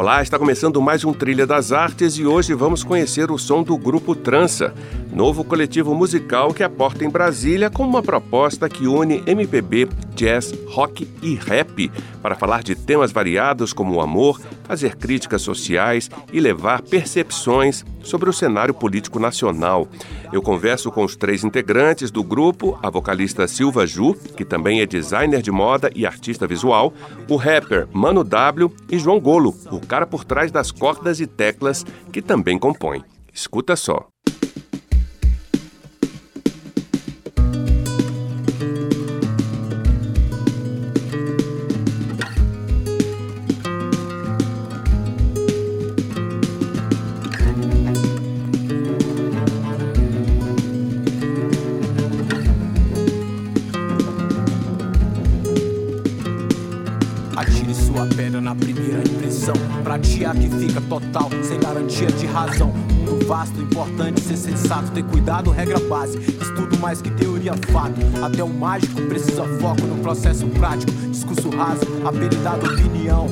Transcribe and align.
Olá, 0.00 0.22
está 0.22 0.38
começando 0.38 0.80
mais 0.80 1.04
um 1.04 1.12
Trilha 1.12 1.46
das 1.46 1.72
Artes 1.72 2.16
e 2.16 2.24
hoje 2.24 2.54
vamos 2.54 2.82
conhecer 2.82 3.30
o 3.30 3.36
som 3.36 3.62
do 3.62 3.76
grupo 3.76 4.14
Trança, 4.14 4.72
novo 5.12 5.44
coletivo 5.44 5.94
musical 5.94 6.54
que 6.54 6.62
aporta 6.62 7.04
em 7.04 7.10
Brasília 7.10 7.68
com 7.68 7.86
uma 7.86 8.02
proposta 8.02 8.66
que 8.66 8.86
une 8.86 9.22
MPB, 9.26 9.90
jazz, 10.14 10.54
rock 10.68 11.06
e 11.22 11.34
rap 11.34 11.92
para 12.22 12.34
falar 12.34 12.62
de 12.62 12.74
temas 12.74 13.12
variados 13.12 13.74
como 13.74 13.94
o 13.94 14.00
amor, 14.00 14.40
fazer 14.64 14.96
críticas 14.96 15.42
sociais 15.42 16.10
e 16.32 16.40
levar 16.40 16.80
percepções 16.80 17.84
sobre 18.02 18.30
o 18.30 18.32
cenário 18.32 18.72
político 18.72 19.18
nacional. 19.18 19.88
Eu 20.32 20.40
converso 20.40 20.90
com 20.90 21.04
os 21.04 21.16
três 21.16 21.44
integrantes 21.44 22.10
do 22.10 22.22
grupo, 22.22 22.78
a 22.82 22.88
vocalista 22.88 23.48
Silva 23.48 23.86
Ju, 23.86 24.14
que 24.36 24.44
também 24.44 24.80
é 24.80 24.86
designer 24.86 25.42
de 25.42 25.50
moda 25.50 25.90
e 25.94 26.06
artista 26.06 26.46
visual, 26.46 26.92
o 27.28 27.36
rapper 27.36 27.88
Mano 27.92 28.22
W 28.22 28.72
e 28.90 28.98
João 28.98 29.18
Golo, 29.18 29.54
o 29.70 29.80
cara 29.90 30.06
por 30.06 30.24
trás 30.24 30.52
das 30.52 30.70
cordas 30.70 31.18
e 31.18 31.26
teclas 31.26 31.84
que 32.12 32.22
também 32.22 32.56
compõe. 32.56 33.02
Escuta 33.34 33.74
só. 33.74 34.09
Razão. 62.30 62.68
Mundo 62.68 63.26
vasto, 63.26 63.60
importante 63.60 64.20
ser 64.20 64.36
sensato, 64.36 64.90
ter 64.92 65.02
cuidado, 65.04 65.50
regra 65.50 65.78
base. 65.80 66.18
Estudo 66.18 66.78
mais 66.78 67.02
que 67.02 67.10
teoria, 67.10 67.52
fato. 67.72 68.00
Até 68.22 68.42
o 68.42 68.48
mágico 68.48 69.00
precisa 69.02 69.44
foco 69.60 69.82
no 69.82 69.96
processo 70.02 70.46
prático. 70.48 70.92
Discurso 71.10 71.50
raso, 71.50 71.86
habilidade, 72.04 72.66
opinião. 72.66 73.26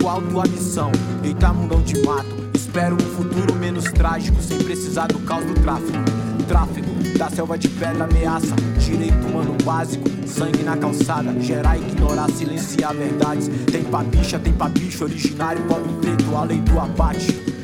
Qual 0.00 0.22
tua 0.22 0.44
missão? 0.44 0.90
Eita, 1.22 1.52
mundão 1.52 1.82
de 1.82 2.00
mato. 2.02 2.38
Espero 2.54 2.96
um 2.96 3.16
futuro 3.16 3.54
menos 3.54 3.84
trágico, 3.84 4.40
sem 4.40 4.58
precisar 4.58 5.08
do 5.08 5.18
caos 5.20 5.44
do 5.44 5.54
tráfico. 5.54 5.98
Tráfego 6.46 6.88
da 7.18 7.28
selva 7.28 7.58
de 7.58 7.68
pedra 7.68 8.04
ameaça. 8.04 8.54
Direito 8.78 9.26
humano 9.26 9.56
básico, 9.64 10.08
sangue 10.26 10.62
na 10.62 10.76
calçada. 10.76 11.38
Gerar, 11.40 11.76
ignorar, 11.76 12.30
silenciar 12.30 12.94
verdades. 12.94 13.50
Tem 13.70 13.82
pra 13.82 14.02
bicha, 14.02 14.38
tem 14.38 14.52
pra 14.52 14.68
bicho 14.68 15.04
originário, 15.04 15.62
pobre 15.64 15.92
preto, 16.00 16.36
a 16.36 16.44
lei 16.44 16.60
do 16.60 16.78
abate. 16.78 17.57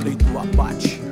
A 0.00 0.02
lei 0.02 0.16
do 0.16 0.38
abate. 0.38 1.09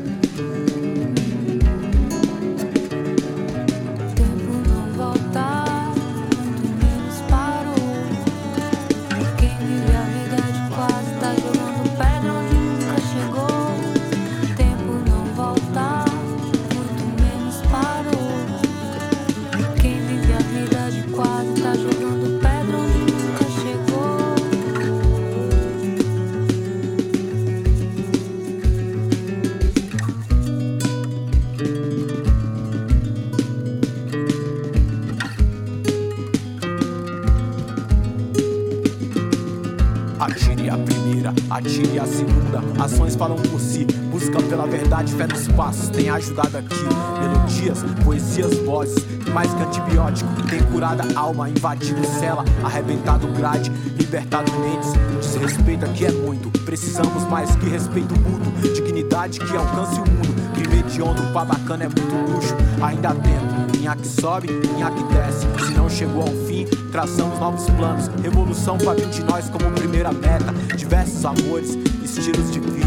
Falam 43.19 43.37
por 43.37 43.61
si, 43.61 43.85
busca 44.11 44.41
pela 44.41 44.67
verdade, 44.67 45.13
fé 45.13 45.27
nos 45.27 45.49
passos, 45.49 45.89
tem 45.89 46.09
ajudado 46.09 46.57
aqui. 46.57 46.85
Melodias, 47.21 47.85
poesias, 48.05 48.57
vozes, 48.59 49.05
mais 49.35 49.53
que 49.53 49.63
antibiótico, 49.63 50.31
tem 50.49 50.63
curado 50.63 51.03
a 51.03 51.21
alma, 51.21 51.51
invadido 51.51 52.01
cela, 52.21 52.45
arrebentado 52.63 53.27
grade, 53.29 53.71
libertado 53.99 54.51
mentes. 54.61 54.93
Desrespeito 55.21 55.85
aqui 55.85 56.07
é 56.07 56.13
muito, 56.13 56.49
precisamos 56.61 57.25
mais 57.25 57.55
que 57.57 57.69
respeito 57.69 58.15
mútuo, 58.21 58.53
dignidade 58.73 59.41
que 59.41 59.57
alcance 59.57 60.01
o 60.01 60.09
mundo. 60.09 60.53
Crime 60.55 60.79
hediondo 60.79 61.23
pra 61.33 61.45
bacana 61.45 61.85
é 61.85 61.89
muito 61.89 62.33
luxo, 62.33 62.55
ainda 62.81 63.11
tempo. 63.11 63.49
Nhaque 63.81 64.07
sobe, 64.07 64.49
nhaque 64.77 65.03
desce. 65.05 65.47
Se 65.67 65.73
não 65.73 65.89
chegou 65.89 66.23
ao 66.23 66.47
fim, 66.47 66.67
traçamos 66.93 67.39
novos 67.39 67.65
planos. 67.71 68.09
Revolução 68.23 68.77
pra 68.77 68.95
de 68.95 69.25
nós 69.25 69.49
como 69.49 69.71
primeira 69.73 70.13
meta. 70.13 70.53
Diversos 70.77 71.25
amores, 71.25 71.75
estilos 72.03 72.51
de 72.51 72.61
vida. 72.61 72.78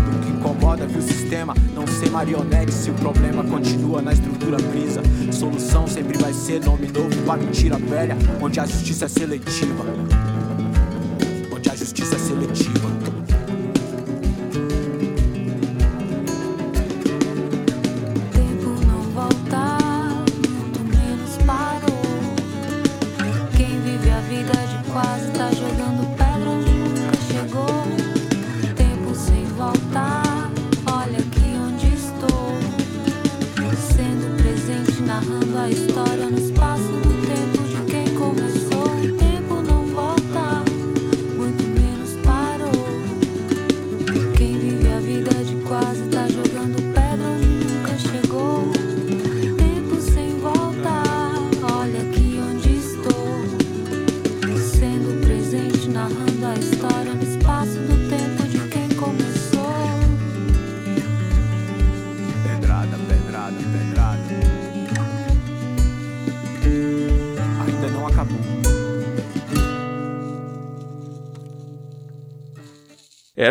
Incomoda, 0.71 0.87
viu 0.87 0.99
o 0.99 1.01
sistema? 1.01 1.53
Não 1.75 1.85
ser 1.85 2.09
marionete 2.09 2.71
se 2.71 2.89
o 2.89 2.93
problema 2.93 3.43
continua 3.43 4.01
na 4.01 4.13
estrutura 4.13 4.57
brisa. 4.57 5.01
Solução 5.31 5.85
sempre 5.85 6.17
vai 6.17 6.33
ser 6.33 6.63
nome 6.63 6.87
novo 6.87 7.09
pra 7.25 7.35
mentira 7.35 7.77
velha, 7.77 8.15
onde 8.41 8.57
a 8.57 8.65
justiça 8.65 9.05
é 9.05 9.09
seletiva. 9.09 10.30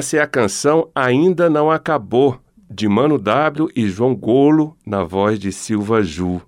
Essa 0.01 0.17
é 0.17 0.21
a 0.23 0.27
canção 0.27 0.89
Ainda 0.95 1.51
Não 1.51 1.71
Acabou, 1.71 2.39
de 2.71 2.89
Mano 2.89 3.19
W 3.19 3.69
e 3.77 3.87
João 3.87 4.17
Golo, 4.17 4.75
na 4.87 5.05
voz 5.05 5.39
de 5.39 5.53
Silva 5.53 6.03
Ju. 6.03 6.41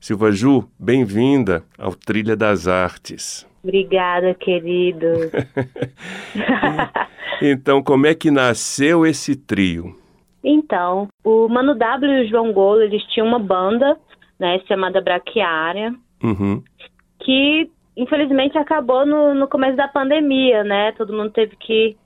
Silva 0.00 0.32
Ju, 0.32 0.66
bem-vinda 0.78 1.62
ao 1.78 1.94
Trilha 1.94 2.34
das 2.34 2.66
Artes. 2.66 3.46
Obrigada, 3.62 4.32
querido. 4.32 5.06
então, 7.42 7.82
como 7.82 8.06
é 8.06 8.14
que 8.14 8.30
nasceu 8.30 9.04
esse 9.04 9.36
trio? 9.36 9.94
Então, 10.42 11.08
o 11.22 11.46
Mano 11.46 11.74
W 11.74 12.10
e 12.10 12.24
o 12.24 12.28
João 12.30 12.54
Golo, 12.54 12.80
eles 12.80 13.02
tinham 13.12 13.26
uma 13.26 13.38
banda, 13.38 13.98
né, 14.40 14.60
chamada 14.66 15.02
Braquiária, 15.02 15.94
uhum. 16.22 16.62
que 17.20 17.70
infelizmente 17.94 18.56
acabou 18.56 19.04
no, 19.04 19.34
no 19.34 19.46
começo 19.46 19.76
da 19.76 19.88
pandemia, 19.88 20.64
né? 20.64 20.92
Todo 20.92 21.12
mundo 21.12 21.32
teve 21.32 21.54
que 21.56 21.98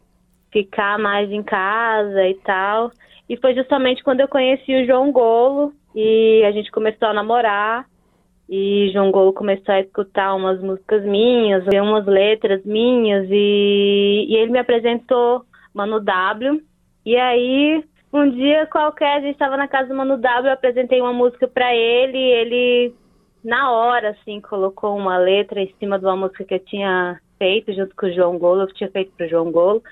ficar 0.53 0.99
mais 0.99 1.31
em 1.31 1.43
casa 1.43 2.27
e 2.27 2.35
tal. 2.45 2.91
E 3.29 3.37
foi 3.37 3.55
justamente 3.55 4.03
quando 4.03 4.21
eu 4.21 4.29
conheci 4.29 4.75
o 4.75 4.87
João 4.87 5.13
Golo 5.13 5.73
e 5.95 6.43
a 6.45 6.53
gente 6.53 6.71
começou 6.71 7.09
a 7.09 7.15
namorar. 7.15 7.87
E 8.49 8.91
João 8.95 9.11
Golo 9.11 9.35
começou 9.35 9.75
a 9.75 9.81
escutar 9.81 10.35
umas 10.35 10.59
músicas 10.63 11.05
minhas, 11.05 11.65
umas 11.67 12.07
letras 12.07 12.65
minhas 12.65 13.29
e, 13.31 14.27
e 14.27 14.37
ele 14.37 14.51
me 14.51 14.59
apresentou 14.59 15.45
Mano 15.75 16.01
W. 16.01 16.63
E 17.05 17.17
aí, 17.17 17.85
um 18.13 18.31
dia 18.31 18.67
qualquer, 18.67 19.17
a 19.17 19.21
gente 19.21 19.33
estava 19.33 19.57
na 19.57 19.69
casa 19.69 19.89
do 19.89 19.95
Mano 19.95 20.17
W, 20.17 20.47
eu 20.47 20.53
apresentei 20.53 21.01
uma 21.01 21.13
música 21.13 21.47
para 21.47 21.75
ele, 21.75 22.17
e 22.17 22.33
ele 22.33 22.95
na 23.45 23.71
hora 23.71 24.11
assim 24.11 24.41
colocou 24.41 24.97
uma 24.97 25.19
letra 25.19 25.61
em 25.61 25.73
cima 25.79 25.99
de 25.99 26.05
uma 26.07 26.17
música 26.17 26.45
que 26.45 26.55
eu 26.55 26.59
tinha 26.61 27.21
feito 27.39 27.73
junto 27.73 27.95
com 27.95 28.07
o 28.07 28.13
João 28.13 28.39
Golo, 28.39 28.63
eu 28.63 28.75
tinha 28.75 28.91
feito 28.91 29.13
pro 29.17 29.29
João 29.29 29.53
Golo. 29.53 29.83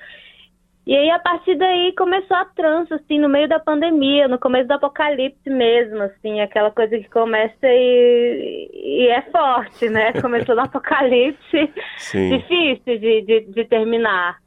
E 0.86 0.96
aí, 0.96 1.10
a 1.10 1.18
partir 1.18 1.56
daí, 1.56 1.92
começou 1.96 2.36
a 2.36 2.44
trança, 2.44 2.94
assim, 2.94 3.18
no 3.18 3.28
meio 3.28 3.48
da 3.48 3.58
pandemia, 3.58 4.28
no 4.28 4.38
começo 4.38 4.68
do 4.68 4.74
apocalipse 4.74 5.50
mesmo, 5.50 6.00
assim, 6.00 6.40
aquela 6.40 6.70
coisa 6.70 6.96
que 6.96 7.10
começa 7.10 7.56
e, 7.64 8.70
e 8.72 9.08
é 9.08 9.20
forte, 9.22 9.88
né? 9.88 10.12
Começou 10.22 10.54
no 10.54 10.60
apocalipse, 10.62 11.72
difícil 12.12 13.00
de, 13.00 13.22
de, 13.22 13.40
de, 13.52 13.64
terminar. 13.64 14.38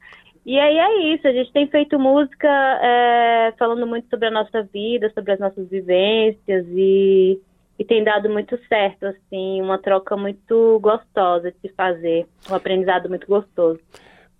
E 0.46 0.58
aí 0.58 0.78
é 0.78 1.14
isso, 1.14 1.28
a 1.28 1.32
gente 1.32 1.52
tem 1.52 1.66
feito 1.66 1.98
música 1.98 2.48
é, 2.48 3.52
falando 3.58 3.86
muito 3.86 4.08
sobre 4.08 4.28
a 4.28 4.30
nossa 4.30 4.62
vida, 4.62 5.12
sobre 5.14 5.32
as 5.32 5.38
nossas 5.38 5.68
vivências 5.68 6.64
e, 6.70 7.38
e 7.78 7.84
tem 7.84 8.02
dado 8.02 8.30
muito 8.30 8.58
certo, 8.66 9.04
assim, 9.04 9.60
uma 9.60 9.76
troca 9.76 10.16
muito 10.16 10.80
gostosa 10.80 11.52
de 11.52 11.58
se 11.60 11.68
fazer, 11.74 12.26
um 12.50 12.54
aprendizado 12.54 13.10
muito 13.10 13.26
gostoso. 13.26 13.78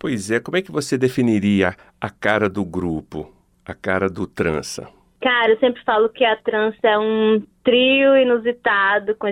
Pois 0.00 0.30
é, 0.30 0.40
como 0.40 0.56
é 0.56 0.62
que 0.62 0.72
você 0.72 0.96
definiria 0.96 1.76
a 2.00 2.08
cara 2.08 2.48
do 2.48 2.64
grupo, 2.64 3.30
a 3.66 3.74
cara 3.74 4.08
do 4.08 4.26
trança? 4.26 4.88
Cara, 5.20 5.52
eu 5.52 5.58
sempre 5.58 5.84
falo 5.84 6.08
que 6.08 6.24
a 6.24 6.36
trança 6.36 6.78
é 6.82 6.98
um 6.98 7.42
trio 7.62 8.16
inusitado 8.16 9.14
com 9.16 9.28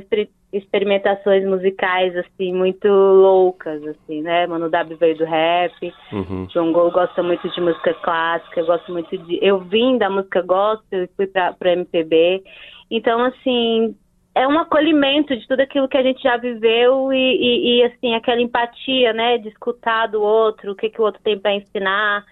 experimentações 0.53 1.43
musicais 1.47 2.15
assim 2.19 2.53
muito 2.53 2.87
loucas 2.87 3.83
assim, 3.83 4.21
né? 4.21 4.47
Mano 4.47 4.69
W 4.69 4.99
veio 4.99 5.17
do 5.17 5.25
rap, 5.25 5.73
uhum. 6.13 6.47
João 6.53 6.71
Gol 6.71 6.91
gosta 6.91 7.23
muito 7.23 7.49
de 7.49 7.61
música 7.63 7.95
clássica, 8.03 8.63
gosto 8.65 8.93
muito 8.93 9.17
de 9.17 9.39
eu 9.41 9.61
vim 9.61 9.97
da 9.97 10.11
música 10.11 10.43
gospel 10.43 11.05
e 11.05 11.11
fui 11.17 11.27
para 11.27 11.55
para 11.55 11.73
MPB. 11.73 12.45
Então 12.91 13.25
assim, 13.25 13.97
é 14.39 14.47
um 14.47 14.57
acolhimento 14.57 15.37
de 15.37 15.49
tudo 15.49 15.61
aquilo 15.61 15.89
que 15.89 15.97
a 15.97 16.03
gente 16.03 16.23
já 16.23 16.37
viveu 16.37 17.13
e, 17.13 17.17
e, 17.17 17.81
e, 17.81 17.85
assim 17.85 18.15
aquela 18.15 18.41
empatia, 18.41 19.13
né, 19.13 19.37
de 19.37 19.49
escutar 19.49 20.07
do 20.07 20.23
outro, 20.23 20.71
o 20.71 20.77
que 20.77 20.89
que 20.89 21.01
o 21.01 21.05
outro 21.05 21.21
tem 21.25 21.37
para 21.37 21.57
ensinar. 21.57 22.25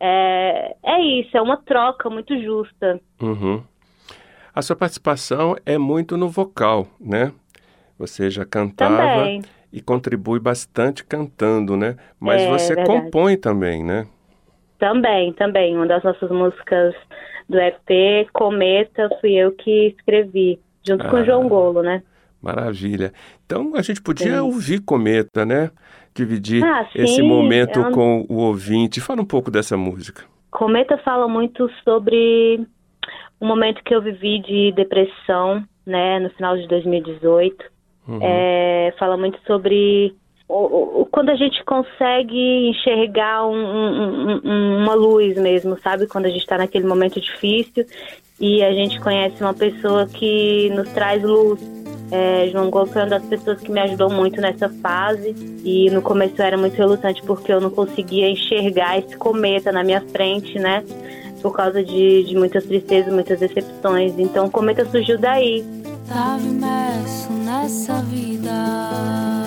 É, 0.00 0.74
é 0.82 1.00
isso, 1.00 1.36
é 1.36 1.40
uma 1.40 1.56
troca 1.56 2.10
muito 2.10 2.36
justa. 2.42 3.00
Uhum. 3.20 3.62
A 4.52 4.60
sua 4.60 4.74
participação 4.74 5.54
é 5.64 5.78
muito 5.78 6.16
no 6.16 6.28
vocal, 6.28 6.88
né? 7.00 7.32
Você 7.96 8.28
já 8.28 8.44
cantava 8.44 8.96
também. 8.96 9.42
e 9.72 9.80
contribui 9.80 10.40
bastante 10.40 11.04
cantando, 11.04 11.76
né? 11.76 11.96
Mas 12.18 12.42
é, 12.42 12.50
você 12.50 12.74
verdade. 12.74 13.02
compõe 13.02 13.36
também, 13.36 13.84
né? 13.84 14.08
Também, 14.80 15.32
também. 15.34 15.76
Uma 15.76 15.86
das 15.86 16.02
nossas 16.02 16.28
músicas 16.28 16.92
do 17.48 17.56
EP, 17.56 18.28
Cometa, 18.32 19.08
fui 19.20 19.34
eu 19.34 19.52
que 19.52 19.94
escrevi 19.96 20.58
junto 20.86 21.06
ah, 21.06 21.10
com 21.10 21.16
o 21.16 21.24
João 21.24 21.46
ah, 21.46 21.48
Golo, 21.48 21.82
né? 21.82 22.02
Maravilha. 22.40 23.12
Então 23.46 23.72
a 23.76 23.82
gente 23.82 24.02
podia 24.02 24.34
sim. 24.34 24.38
ouvir 24.38 24.80
Cometa, 24.80 25.46
né? 25.46 25.70
Dividir 26.14 26.64
ah, 26.64 26.88
esse 26.94 27.22
momento 27.22 27.80
é 27.80 27.90
com 27.92 28.26
o 28.28 28.36
ouvinte. 28.38 29.00
Fala 29.00 29.22
um 29.22 29.26
pouco 29.26 29.50
dessa 29.50 29.76
música. 29.76 30.24
Cometa 30.50 30.98
fala 30.98 31.26
muito 31.28 31.70
sobre 31.84 32.66
um 33.40 33.46
momento 33.46 33.82
que 33.84 33.94
eu 33.94 34.02
vivi 34.02 34.40
de 34.40 34.72
depressão, 34.72 35.64
né, 35.86 36.20
no 36.20 36.30
final 36.30 36.56
de 36.56 36.66
2018. 36.68 37.64
Uhum. 38.06 38.18
É, 38.20 38.94
fala 38.98 39.16
muito 39.16 39.38
sobre 39.46 40.14
o, 40.48 41.02
o, 41.02 41.06
quando 41.06 41.30
a 41.30 41.36
gente 41.36 41.64
consegue 41.64 42.68
enxergar 42.68 43.46
um, 43.46 43.54
um, 43.56 44.40
um, 44.44 44.82
uma 44.82 44.94
luz 44.94 45.36
mesmo, 45.38 45.78
sabe? 45.80 46.06
Quando 46.06 46.26
a 46.26 46.28
gente 46.28 46.42
está 46.42 46.58
naquele 46.58 46.86
momento 46.86 47.20
difícil 47.20 47.86
e 48.40 48.62
a 48.62 48.72
gente 48.72 49.00
conhece 49.00 49.42
uma 49.42 49.54
pessoa 49.54 50.06
que 50.06 50.70
nos 50.70 50.88
traz 50.90 51.22
luz. 51.22 51.60
É, 52.10 52.48
João 52.52 52.70
Gol 52.70 52.86
foi 52.86 53.02
uma 53.02 53.08
das 53.08 53.24
pessoas 53.24 53.58
que 53.60 53.72
me 53.72 53.80
ajudou 53.80 54.10
muito 54.10 54.38
nessa 54.40 54.68
fase 54.68 55.34
e 55.64 55.90
no 55.90 56.02
começo 56.02 56.34
eu 56.38 56.44
era 56.44 56.58
muito 56.58 56.76
relutante 56.76 57.22
porque 57.22 57.50
eu 57.50 57.58
não 57.58 57.70
conseguia 57.70 58.28
enxergar 58.28 58.98
esse 58.98 59.16
cometa 59.16 59.72
na 59.72 59.82
minha 59.82 60.00
frente, 60.00 60.58
né? 60.58 60.84
Por 61.40 61.56
causa 61.56 61.82
de, 61.82 62.24
de 62.24 62.36
muitas 62.36 62.64
tristezas, 62.64 63.12
muitas 63.12 63.40
decepções. 63.40 64.12
Então 64.18 64.46
o 64.46 64.50
cometa 64.50 64.84
surgiu 64.84 65.18
daí. 65.18 65.64
Tava 66.06 66.42
imerso 66.42 67.32
nessa 67.32 67.94
vida. 68.02 69.41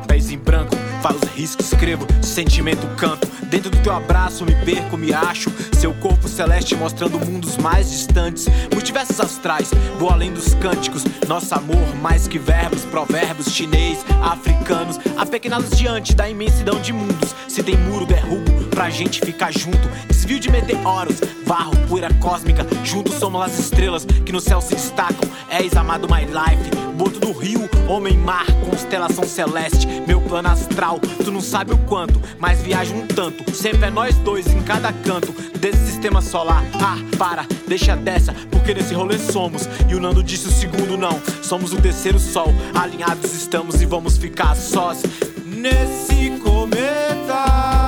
Papéis 0.00 0.30
em 0.30 0.36
branco, 0.36 0.76
falo 1.02 1.18
os 1.22 1.30
riscos, 1.30 1.72
escrevo, 1.72 2.06
sentimento 2.22 2.86
canto. 2.96 3.26
Dentro 3.46 3.70
do 3.70 3.78
teu 3.78 3.94
abraço 3.94 4.44
me 4.44 4.54
perco, 4.62 4.96
me 4.98 5.14
acho. 5.14 5.50
Seu 5.72 5.94
corpo 5.94 6.28
celeste 6.28 6.76
mostrando 6.76 7.18
mundos 7.18 7.56
mais 7.56 7.90
distantes. 7.90 8.46
Multiversos 8.74 9.18
astrais, 9.18 9.70
vou 9.98 10.10
além 10.10 10.32
dos 10.32 10.52
cânticos. 10.54 11.02
Nosso 11.26 11.54
amor, 11.54 11.94
mais 12.02 12.28
que 12.28 12.38
verbos, 12.38 12.84
provérbios 12.84 13.50
chinês, 13.50 14.04
africanos. 14.22 14.98
Apequenados 15.16 15.70
diante 15.70 16.14
da 16.14 16.28
imensidão 16.28 16.78
de 16.78 16.92
mundos. 16.92 17.34
Se 17.48 17.62
tem 17.62 17.76
muro, 17.78 18.04
derrubo 18.04 18.65
pra 18.76 18.90
gente 18.90 19.20
ficar 19.20 19.50
junto. 19.50 19.88
Desvio 20.06 20.38
de 20.38 20.50
meteoros, 20.50 21.16
varro, 21.46 21.72
poeira 21.88 22.12
cósmica. 22.20 22.66
Juntos 22.84 23.14
somos 23.14 23.40
as 23.40 23.58
estrelas 23.58 24.04
que 24.04 24.32
no 24.32 24.40
céu 24.40 24.60
se 24.60 24.74
destacam. 24.74 25.26
És 25.48 25.74
amado, 25.74 26.06
my 26.06 26.26
life 26.26 26.76
Boto 26.94 27.18
do 27.20 27.32
rio, 27.32 27.68
homem-mar, 27.88 28.44
constelação 28.68 29.24
celeste. 29.24 29.86
Meu 30.06 30.20
plano 30.20 30.48
astral, 30.48 30.98
tu 31.24 31.32
não 31.32 31.40
sabe 31.40 31.72
o 31.72 31.78
quanto, 31.78 32.20
mas 32.38 32.60
viaja 32.60 32.94
um 32.94 33.06
tanto. 33.06 33.50
Sempre 33.54 33.86
é 33.86 33.90
nós 33.90 34.14
dois 34.16 34.46
em 34.46 34.62
cada 34.62 34.92
canto 34.92 35.32
desse 35.58 35.86
sistema 35.86 36.20
solar. 36.20 36.62
Ah, 36.74 36.96
para, 37.18 37.46
deixa 37.66 37.96
dessa, 37.96 38.34
porque 38.50 38.74
nesse 38.74 38.92
rolê 38.92 39.18
somos. 39.18 39.66
E 39.88 39.94
o 39.94 40.00
Nando 40.00 40.22
disse 40.22 40.48
o 40.48 40.50
segundo 40.50 40.98
não. 40.98 41.18
Somos 41.42 41.72
o 41.72 41.76
terceiro 41.76 42.18
sol, 42.18 42.52
alinhados 42.74 43.32
estamos 43.34 43.80
e 43.80 43.86
vamos 43.86 44.18
ficar 44.18 44.54
sós. 44.54 45.02
Nesse 45.44 46.30
cometa. 46.42 47.85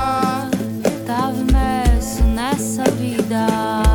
Vida. 3.29 3.88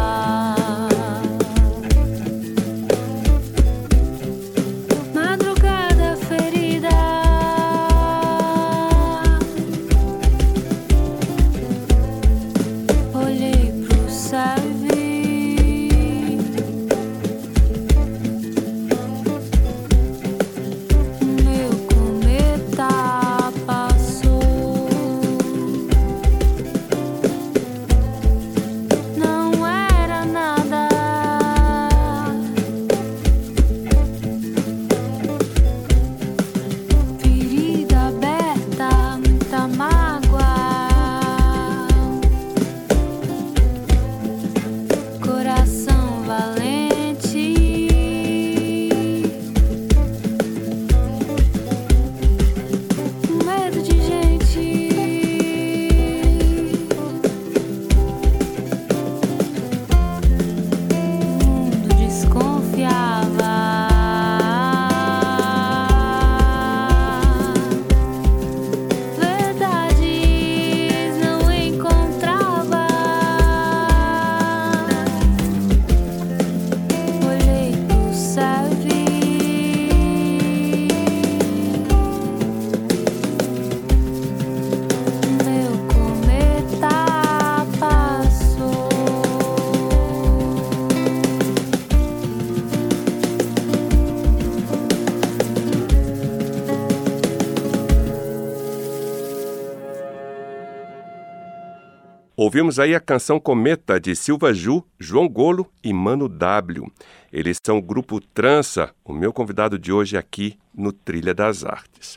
Ouvimos 102.54 102.78
aí 102.78 102.94
a 102.94 103.00
canção 103.00 103.40
Cometa 103.40 103.98
de 103.98 104.14
Silva 104.14 104.54
Ju, 104.54 104.84
João 104.96 105.28
Golo 105.28 105.66
e 105.82 105.92
Mano 105.92 106.28
W. 106.28 106.86
Eles 107.32 107.58
são 107.60 107.78
o 107.78 107.82
grupo 107.82 108.20
Trança, 108.20 108.94
o 109.04 109.12
meu 109.12 109.32
convidado 109.32 109.76
de 109.76 109.92
hoje 109.92 110.16
aqui 110.16 110.56
no 110.72 110.92
Trilha 110.92 111.34
das 111.34 111.64
Artes. 111.64 112.16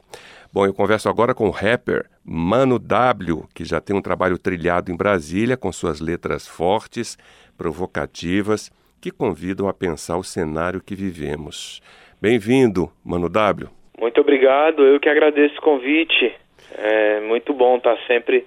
Bom, 0.54 0.64
eu 0.64 0.76
converso 0.76 1.10
agora 1.10 1.34
com 1.34 1.48
o 1.48 1.50
rapper 1.50 2.06
Mano 2.24 2.78
W, 2.78 3.46
que 3.56 3.66
já 3.66 3.82
tem 3.82 3.96
um 3.96 4.02
trabalho 4.02 4.38
trilhado 4.38 4.92
em 4.92 4.96
Brasília 4.96 5.58
com 5.58 5.72
suas 5.72 6.00
letras 6.00 6.48
fortes, 6.48 7.18
provocativas, 7.58 8.72
que 9.02 9.10
convidam 9.10 9.68
a 9.68 9.74
pensar 9.74 10.18
o 10.18 10.24
cenário 10.24 10.84
que 10.84 10.94
vivemos. 10.94 11.82
Bem-vindo, 12.22 12.92
Mano 13.04 13.28
W. 13.28 13.70
Muito 14.00 14.22
obrigado, 14.22 14.84
eu 14.84 15.00
que 15.00 15.10
agradeço 15.10 15.58
o 15.58 15.64
convite. 15.64 16.32
É 16.78 17.22
muito 17.22 17.56
bom 17.56 17.78
estar 17.78 17.98
sempre 18.06 18.46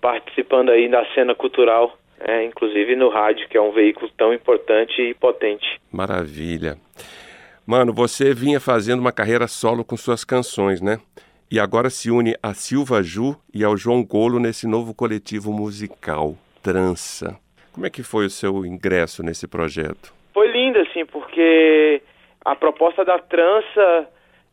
participando 0.00 0.70
aí 0.70 0.88
da 0.88 1.04
cena 1.14 1.34
cultural, 1.34 1.96
é, 2.20 2.44
inclusive 2.44 2.96
no 2.96 3.08
rádio, 3.08 3.48
que 3.48 3.56
é 3.56 3.60
um 3.60 3.72
veículo 3.72 4.10
tão 4.16 4.32
importante 4.32 5.00
e 5.00 5.14
potente. 5.14 5.80
Maravilha. 5.92 6.76
Mano, 7.66 7.92
você 7.92 8.32
vinha 8.32 8.60
fazendo 8.60 9.00
uma 9.00 9.12
carreira 9.12 9.46
solo 9.46 9.84
com 9.84 9.96
suas 9.96 10.24
canções, 10.24 10.80
né? 10.80 10.98
E 11.50 11.58
agora 11.58 11.90
se 11.90 12.10
une 12.10 12.34
a 12.42 12.52
Silva 12.54 13.02
Ju 13.02 13.36
e 13.54 13.64
ao 13.64 13.76
João 13.76 14.04
Golo 14.04 14.38
nesse 14.38 14.66
novo 14.66 14.94
coletivo 14.94 15.52
musical, 15.52 16.34
Trança. 16.62 17.38
Como 17.72 17.86
é 17.86 17.90
que 17.90 18.02
foi 18.02 18.26
o 18.26 18.30
seu 18.30 18.66
ingresso 18.66 19.22
nesse 19.22 19.46
projeto? 19.46 20.12
Foi 20.34 20.48
lindo, 20.48 20.78
assim, 20.80 21.06
porque 21.06 22.02
a 22.44 22.56
proposta 22.56 23.04
da 23.04 23.18
trança 23.18 24.08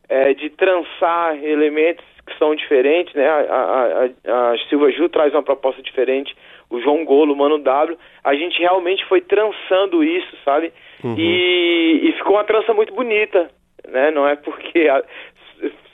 é 0.08 0.32
de 0.32 0.48
trançar 0.50 1.36
elementos 1.42 2.04
que 2.26 2.36
são 2.38 2.54
diferentes, 2.54 3.14
né? 3.14 3.26
A, 3.28 4.10
a, 4.26 4.52
a, 4.52 4.58
Silva 4.68 4.90
Ju 4.90 5.08
traz 5.08 5.32
uma 5.32 5.42
proposta 5.42 5.80
diferente, 5.82 6.34
o 6.68 6.80
João 6.80 7.04
Golo, 7.04 7.32
o 7.32 7.36
Mano 7.36 7.58
W. 7.58 7.96
A 8.24 8.34
gente 8.34 8.58
realmente 8.58 9.04
foi 9.06 9.20
trançando 9.20 10.02
isso, 10.02 10.36
sabe? 10.44 10.72
E, 11.16 12.00
e 12.08 12.12
ficou 12.14 12.32
uma 12.34 12.44
trança 12.44 12.74
muito 12.74 12.92
bonita, 12.94 13.48
né? 13.88 14.10
Não 14.10 14.26
é 14.26 14.34
porque 14.34 14.88
a- 14.88 15.04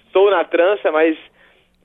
estou 0.06 0.30
na 0.30 0.42
trança, 0.44 0.90
mas 0.90 1.16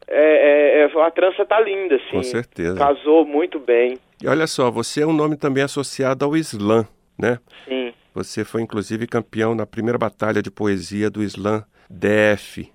é, 0.08 0.82
é, 0.82 0.82
é- 0.84 1.02
a 1.02 1.12
trança 1.12 1.46
tá 1.46 1.60
linda, 1.60 1.96
assim. 1.96 2.12
Com 2.12 2.24
certeza. 2.24 2.78
Casou 2.78 3.26
muito 3.26 3.60
bem, 3.60 3.98
E 4.24 4.28
olha 4.28 4.48
só, 4.48 4.72
você 4.72 5.02
é 5.02 5.06
um 5.06 5.14
nome 5.14 5.36
também 5.36 5.64
associado 5.64 6.24
ao 6.24 6.36
Islã, 6.38 6.88
né? 7.20 7.40
sim. 7.68 7.94
Você 8.14 8.44
foi 8.44 8.62
inclusive 8.64 9.06
campeão 9.06 9.54
na 9.54 9.66
primeira 9.68 9.98
batalha 9.98 10.42
de 10.42 10.50
poesia 10.50 11.08
do 11.08 11.22
Islã 11.22 11.64
DF 11.88 12.68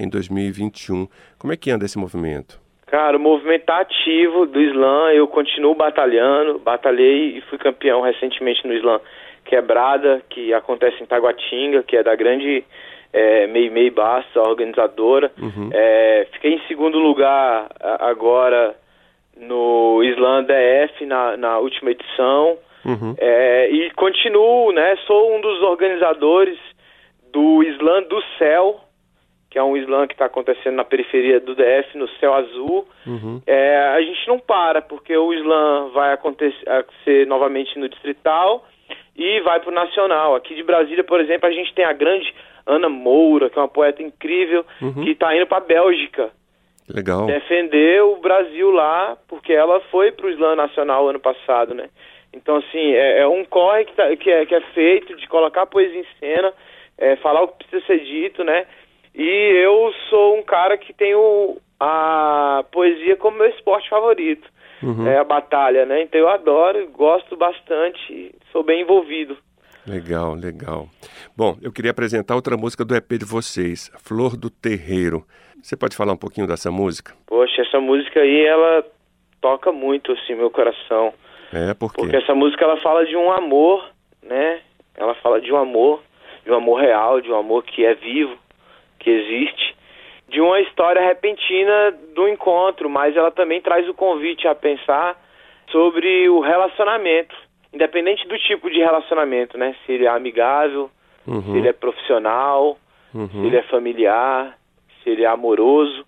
em 0.00 0.08
2021. 0.08 1.06
Como 1.38 1.52
é 1.52 1.56
que 1.56 1.70
anda 1.70 1.84
esse 1.84 1.98
movimento? 1.98 2.58
Cara, 2.86 3.16
o 3.16 3.20
movimento 3.20 3.66
tá 3.66 3.80
ativo 3.80 4.46
do 4.46 4.60
Islã, 4.60 5.12
eu 5.12 5.28
continuo 5.28 5.74
batalhando, 5.74 6.58
batalhei 6.58 7.36
e 7.36 7.40
fui 7.42 7.56
campeão 7.56 8.00
recentemente 8.00 8.66
no 8.66 8.74
Islã 8.74 9.00
Quebrada, 9.44 10.22
que 10.28 10.52
acontece 10.52 11.00
em 11.00 11.06
Taguatinga, 11.06 11.84
que 11.84 11.96
é 11.96 12.02
da 12.02 12.16
grande 12.16 12.64
é, 13.12 13.46
Mei 13.46 13.70
Mei 13.70 13.90
Bastos, 13.90 14.36
a 14.36 14.42
organizadora. 14.42 15.30
É, 15.72 16.26
fiquei 16.32 16.54
em 16.54 16.62
segundo 16.66 16.98
lugar 16.98 17.68
agora 18.00 18.74
no 19.36 20.02
Islã 20.02 20.44
DF, 20.44 21.06
na, 21.06 21.36
na 21.36 21.58
última 21.58 21.90
edição. 21.90 22.58
Uhum. 22.84 23.14
É, 23.18 23.70
e 23.70 23.90
continuo, 23.92 24.72
né? 24.72 24.96
Sou 25.06 25.36
um 25.36 25.40
dos 25.40 25.62
organizadores 25.62 26.58
do 27.32 27.62
Islã 27.62 28.02
do 28.02 28.22
Céu, 28.38 28.80
que 29.50 29.58
é 29.58 29.62
um 29.62 29.76
Islã 29.76 30.06
que 30.06 30.14
está 30.14 30.26
acontecendo 30.26 30.76
na 30.76 30.84
periferia 30.84 31.40
do 31.40 31.56
DF, 31.56 31.98
no 31.98 32.08
Céu 32.20 32.32
Azul. 32.32 32.86
Uhum. 33.04 33.42
É, 33.46 33.78
a 33.96 34.00
gente 34.00 34.26
não 34.28 34.38
para, 34.38 34.80
porque 34.80 35.16
o 35.16 35.34
Islã 35.34 35.88
vai 35.92 36.12
acontecer, 36.12 37.26
novamente 37.26 37.76
no 37.78 37.88
Distrital 37.88 38.64
e 39.16 39.40
vai 39.40 39.58
para 39.60 39.70
o 39.70 39.74
Nacional. 39.74 40.36
Aqui 40.36 40.54
de 40.54 40.62
Brasília, 40.62 41.02
por 41.02 41.20
exemplo, 41.20 41.48
a 41.48 41.52
gente 41.52 41.74
tem 41.74 41.84
a 41.84 41.92
grande 41.92 42.32
Ana 42.64 42.88
Moura, 42.88 43.50
que 43.50 43.58
é 43.58 43.62
uma 43.62 43.68
poeta 43.68 44.02
incrível, 44.02 44.64
que 45.02 45.10
está 45.10 45.34
indo 45.36 45.46
para 45.46 45.58
a 45.58 45.66
Bélgica 45.66 46.30
Legal. 46.88 47.26
defender 47.26 48.02
o 48.02 48.16
Brasil 48.16 48.70
lá, 48.70 49.16
porque 49.28 49.52
ela 49.52 49.80
foi 49.90 50.12
para 50.12 50.26
o 50.26 50.30
Islã 50.30 50.54
Nacional 50.54 51.08
ano 51.08 51.18
passado, 51.20 51.74
né? 51.74 51.88
Então, 52.32 52.56
assim, 52.56 52.92
é, 52.94 53.20
é 53.20 53.26
um 53.26 53.44
corre 53.44 53.84
que, 53.84 53.92
tá- 53.94 54.14
que 54.16 54.30
é, 54.30 54.46
que 54.46 54.54
é 54.54 54.60
feito 54.72 55.16
de 55.16 55.26
colocar 55.26 55.62
a 55.62 55.66
poesia 55.66 55.98
em 56.00 56.06
cena, 56.20 56.52
é, 56.96 57.16
falar 57.16 57.42
o 57.42 57.48
que 57.48 57.64
precisa 57.66 57.84
ser 57.86 58.04
dito, 58.04 58.44
né? 58.44 58.66
E 59.14 59.22
eu 59.64 59.92
sou 60.08 60.38
um 60.38 60.42
cara 60.42 60.76
que 60.78 60.92
tenho 60.92 61.56
a 61.78 62.64
poesia 62.70 63.16
como 63.16 63.38
meu 63.38 63.48
esporte 63.48 63.88
favorito, 63.88 64.48
Uhum. 64.82 65.06
é 65.06 65.18
a 65.18 65.24
batalha, 65.24 65.84
né? 65.84 66.02
Então 66.02 66.18
eu 66.20 66.28
adoro, 66.28 66.88
gosto 66.88 67.36
bastante, 67.36 68.34
sou 68.52 68.62
bem 68.62 68.82
envolvido. 68.82 69.36
Legal, 69.86 70.34
legal. 70.34 70.86
Bom, 71.36 71.56
eu 71.62 71.72
queria 71.72 71.90
apresentar 71.90 72.34
outra 72.34 72.56
música 72.56 72.84
do 72.84 72.94
EP 72.94 73.18
de 73.18 73.24
vocês, 73.24 73.90
Flor 73.98 74.36
do 74.36 74.48
Terreiro. 74.50 75.24
Você 75.62 75.76
pode 75.76 75.96
falar 75.96 76.12
um 76.12 76.16
pouquinho 76.18 76.46
dessa 76.46 76.70
música? 76.70 77.14
Poxa, 77.26 77.62
essa 77.62 77.80
música 77.80 78.20
aí, 78.20 78.44
ela 78.46 78.84
toca 79.40 79.72
muito, 79.72 80.12
assim, 80.12 80.34
meu 80.34 80.50
coração. 80.50 81.12
É, 81.52 81.74
por 81.74 81.92
quê? 81.92 82.02
Porque 82.02 82.16
essa 82.16 82.34
música 82.34 82.64
ela 82.64 82.76
fala 82.78 83.04
de 83.04 83.16
um 83.16 83.30
amor, 83.32 83.90
né? 84.22 84.60
Ela 84.96 85.14
fala 85.16 85.40
de 85.40 85.52
um 85.52 85.56
amor 85.56 86.02
de 86.44 86.50
um 86.50 86.54
amor 86.54 86.80
real, 86.80 87.20
de 87.20 87.30
um 87.30 87.36
amor 87.36 87.62
que 87.64 87.84
é 87.84 87.94
vivo, 87.94 88.34
que 89.00 89.10
existe, 89.10 89.74
de 90.28 90.40
uma 90.40 90.60
história 90.60 91.02
repentina 91.02 91.90
do 92.14 92.28
encontro, 92.28 92.88
mas 92.88 93.16
ela 93.16 93.32
também 93.32 93.60
traz 93.60 93.88
o 93.88 93.94
convite 93.94 94.46
a 94.46 94.54
pensar 94.54 95.20
sobre 95.72 96.28
o 96.28 96.38
relacionamento, 96.40 97.34
independente 97.72 98.28
do 98.28 98.38
tipo 98.38 98.70
de 98.70 98.78
relacionamento, 98.78 99.58
né? 99.58 99.74
Se 99.84 99.92
ele 99.92 100.04
é 100.04 100.08
amigável, 100.08 100.88
Uhum. 101.26 101.42
se 101.42 101.58
ele 101.58 101.68
é 101.68 101.72
profissional, 101.72 102.78
se 103.12 103.46
ele 103.46 103.56
é 103.56 103.62
familiar, 103.62 104.56
se 105.02 105.10
ele 105.10 105.22
é 105.24 105.26
amoroso. 105.26 106.04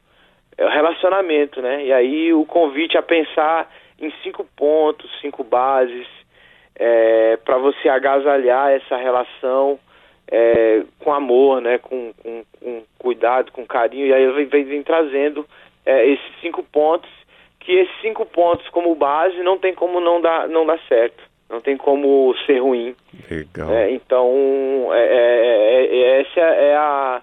É 0.56 0.64
o 0.64 0.68
relacionamento, 0.70 1.60
né? 1.60 1.84
E 1.84 1.92
aí 1.92 2.32
o 2.32 2.44
convite 2.46 2.96
a 2.96 3.02
pensar 3.02 3.70
em 4.00 4.10
cinco 4.22 4.44
pontos, 4.56 5.10
cinco 5.20 5.42
bases, 5.44 6.06
para 7.44 7.58
você 7.58 7.88
agasalhar 7.88 8.70
essa 8.70 8.96
relação 8.96 9.78
é, 10.32 10.82
com 10.98 11.12
amor, 11.12 11.60
né? 11.60 11.76
Com, 11.76 12.14
com, 12.14 12.42
com 12.58 12.82
cuidado, 12.98 13.52
com 13.52 13.66
carinho. 13.66 14.06
E 14.06 14.14
aí 14.14 14.32
vem, 14.32 14.46
vem, 14.46 14.64
vem 14.64 14.82
trazendo 14.82 15.46
é, 15.84 16.06
esses 16.08 16.40
cinco 16.40 16.62
pontos, 16.62 17.10
que 17.60 17.70
esses 17.72 18.00
cinco 18.00 18.24
pontos 18.24 18.66
como 18.70 18.94
base 18.94 19.42
não 19.42 19.58
tem 19.58 19.74
como 19.74 20.00
não 20.00 20.22
dar, 20.22 20.48
não 20.48 20.64
dar 20.64 20.80
certo. 20.88 21.22
Não 21.50 21.60
tem 21.60 21.76
como 21.76 22.34
ser 22.46 22.60
ruim. 22.60 22.96
Legal. 23.30 23.70
É, 23.70 23.90
então, 23.90 24.88
é, 24.90 25.04
é, 25.04 25.86
é, 25.86 26.20
essa 26.22 26.40
é 26.40 26.74
a 26.74 27.22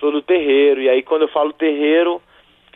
flor 0.00 0.10
do 0.10 0.22
terreiro. 0.22 0.82
E 0.82 0.88
aí, 0.88 1.00
quando 1.04 1.22
eu 1.22 1.28
falo 1.28 1.52
terreiro, 1.52 2.20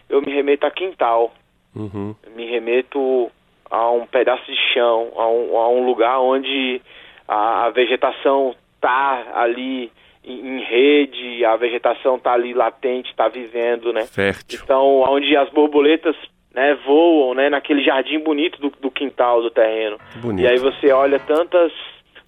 eu 0.09 0.23
me 0.23 0.33
remeto 0.33 0.65
a 0.65 0.71
quintal. 0.71 1.33
Uhum. 1.75 2.15
Eu 2.25 2.33
me 2.37 2.47
remeto 2.47 3.33
a 3.69 3.91
um 3.91 4.07
pedaço 4.07 4.45
de 4.47 4.57
chão, 4.73 5.11
a 5.17 5.27
um, 5.27 5.57
a 5.57 5.69
um 5.71 5.85
lugar 5.85 6.21
onde 6.21 6.81
a, 7.27 7.65
a 7.65 7.71
vegetação 7.71 8.55
está 8.83 9.29
ali 9.35 9.93
em, 10.25 10.57
em, 10.57 10.65
rede, 10.65 11.45
a 11.45 11.57
vegetação 11.57 12.17
está 12.17 12.33
ali 12.33 12.53
latente, 12.53 13.11
está 13.11 13.29
vivendo, 13.29 13.93
né? 13.93 14.07
Fértil. 14.07 14.61
Então, 14.63 15.01
onde 15.03 15.37
as 15.37 15.49
borboletas 15.51 16.17
né, 16.53 16.77
voam, 16.85 17.35
né, 17.35 17.49
naquele 17.49 17.83
jardim 17.83 18.19
bonito 18.19 18.61
do, 18.61 18.71
do 18.71 18.91
quintal 18.91 19.41
do 19.41 19.51
terreno. 19.51 19.99
Bonito. 20.17 20.45
E 20.45 20.47
aí 20.47 20.59
você 20.59 20.93
olha 20.93 21.19
tantas 21.19 21.73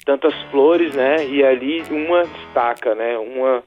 tantas 0.07 0.35
flores, 0.51 0.95
né, 0.95 1.27
e 1.27 1.43
ali 1.43 1.83
uma 1.91 2.25
destaca, 2.25 2.95
né, 2.95 3.17
uma 3.17 3.63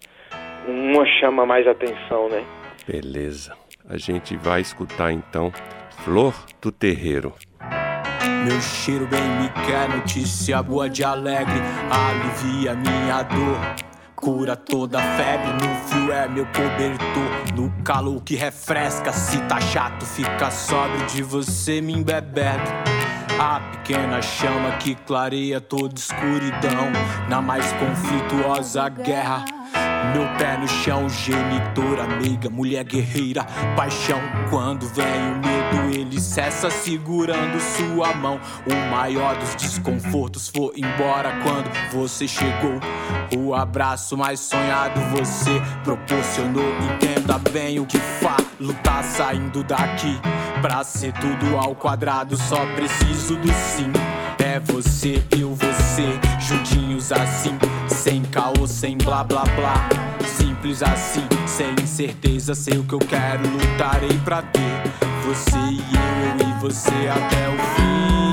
uma 0.67 1.05
chama 1.19 1.45
mais 1.45 1.65
atenção, 1.67 2.29
né? 2.29 2.43
Beleza. 2.85 3.55
A 3.89 3.97
gente 3.97 4.35
vai 4.35 4.61
escutar 4.61 5.11
então 5.11 5.51
Flor 6.03 6.33
do 6.61 6.71
Terreiro. 6.71 7.33
Meu 8.45 8.61
cheiro 8.61 9.07
bem 9.07 9.21
me 9.21 9.49
quer, 9.65 9.89
notícia 9.89 10.61
boa 10.61 10.89
de 10.89 11.03
alegre, 11.03 11.59
alivia 11.89 12.73
minha 12.73 13.23
dor. 13.23 13.87
Cura 14.15 14.55
toda 14.55 14.99
febre, 14.99 15.53
no 15.53 15.75
frio 15.87 16.11
é 16.11 16.27
meu 16.27 16.45
cobertor. 16.47 17.55
No 17.55 17.71
calor 17.83 18.21
que 18.23 18.35
refresca, 18.35 19.13
se 19.13 19.37
tá 19.41 19.61
chato, 19.61 20.05
fica 20.05 20.49
sóbrio 20.49 21.05
de 21.05 21.21
você 21.21 21.81
me 21.81 21.93
embebendo. 21.93 22.63
A 23.39 23.59
pequena 23.59 24.21
chama 24.21 24.71
que 24.77 24.95
clareia 24.95 25.61
toda 25.61 25.93
escuridão. 25.95 26.91
Na 27.29 27.41
mais 27.41 27.71
conflituosa 27.73 28.89
guerra. 28.89 29.56
Meu 30.13 30.27
pé 30.37 30.57
no 30.57 30.67
chão, 30.67 31.09
genitora, 31.09 32.05
meiga, 32.21 32.49
mulher 32.49 32.83
guerreira, 32.83 33.43
paixão. 33.75 34.19
Quando 34.49 34.87
vem 34.87 35.05
o 35.05 35.35
medo, 35.35 35.93
ele 35.93 36.19
cessa 36.19 36.69
segurando 36.69 37.59
sua 37.59 38.13
mão. 38.13 38.39
O 38.65 38.91
maior 38.91 39.35
dos 39.37 39.55
desconfortos 39.55 40.49
foi 40.49 40.73
embora 40.77 41.31
quando 41.43 41.69
você 41.91 42.27
chegou. 42.27 42.79
O 43.37 43.53
abraço 43.53 44.17
mais 44.17 44.39
sonhado 44.39 44.99
você 45.11 45.61
proporcionou. 45.83 46.63
Entenda 46.93 47.37
bem 47.51 47.79
o 47.79 47.85
que 47.85 47.99
falo, 47.99 48.73
tá 48.83 49.03
saindo 49.03 49.63
daqui. 49.63 50.19
Pra 50.61 50.83
ser 50.83 51.13
tudo 51.13 51.57
ao 51.57 51.75
quadrado, 51.75 52.35
só 52.35 52.65
preciso 52.75 53.35
do 53.35 53.47
sim. 53.53 53.91
É 54.39 54.59
você, 54.59 55.23
eu, 55.37 55.53
você, 55.53 56.19
juntinhos 56.39 57.11
assim, 57.11 57.57
caô, 58.37 58.67
sem 58.67 58.95
blá 58.97 59.23
blá 59.23 59.43
blá. 59.55 59.89
Simples 60.25 60.83
assim, 60.83 61.27
sem 61.47 61.73
incerteza, 61.81 62.53
sei 62.53 62.77
o 62.77 62.83
que 62.83 62.93
eu 62.93 62.99
quero, 62.99 63.41
lutarei 63.49 64.17
pra 64.23 64.43
ter. 64.43 64.61
Você 65.25 65.57
e 65.57 65.79
eu, 65.79 66.45
eu 66.45 66.47
e 66.47 66.59
você 66.61 67.07
até 67.09 67.49
o 67.49 67.57
fim. 67.75 68.26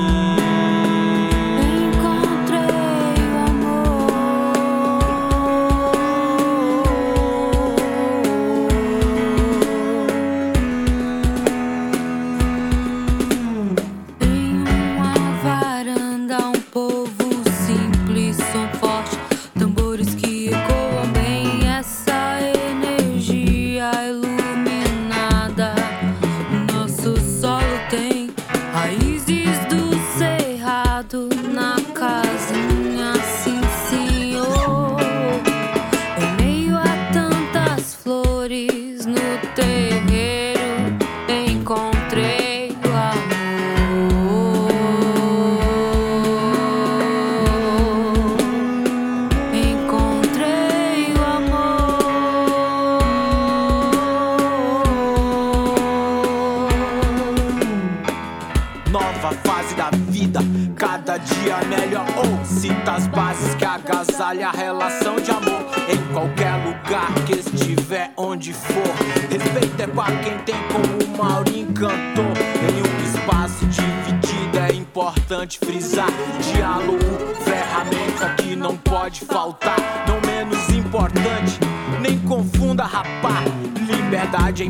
Relação 64.55 65.17
de 65.17 65.31
amor. 65.31 65.65
Em 65.87 66.13
qualquer 66.13 66.53
lugar 66.65 67.13
que 67.25 67.33
estiver, 67.33 68.11
onde 68.17 68.53
for. 68.53 68.95
Respeito 69.29 69.81
é 69.81 69.87
pra 69.87 70.05
quem 70.23 70.37
tem 70.39 70.55
como 70.71 71.03
o 71.03 71.17
Maurinho 71.17 71.67
cantou. 71.73 72.25
Em 72.25 72.81
um 72.81 73.05
espaço 73.05 73.65
dividido 73.65 74.59
é 74.59 74.73
importante 74.73 75.59
frisar. 75.59 76.09
Diálogo, 76.53 76.99
ferramenta 77.43 78.41
que 78.41 78.55
não 78.55 78.77
pode 78.77 79.21
faltar. 79.25 79.77
Não 80.07 80.21
menos 80.21 80.69
importante, 80.69 81.59
nem 82.01 82.17
confunda 82.19 82.83
rapar. 82.83 83.43
Liberdade 83.85 84.63
é 84.63 84.65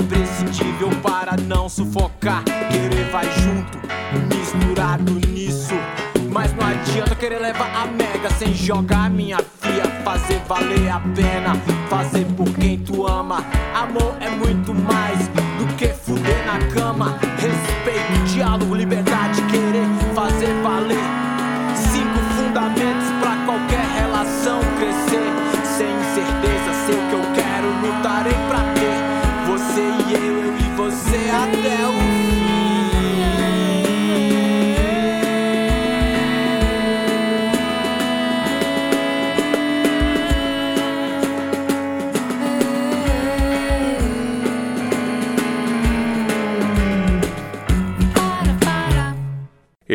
Amor 13.74 14.18
é 14.20 14.30
muito 14.30 14.74
mais 14.74 15.20
do 15.28 15.76
que 15.78 15.88
fuder 15.88 16.46
na 16.46 16.60
cama. 16.74 17.35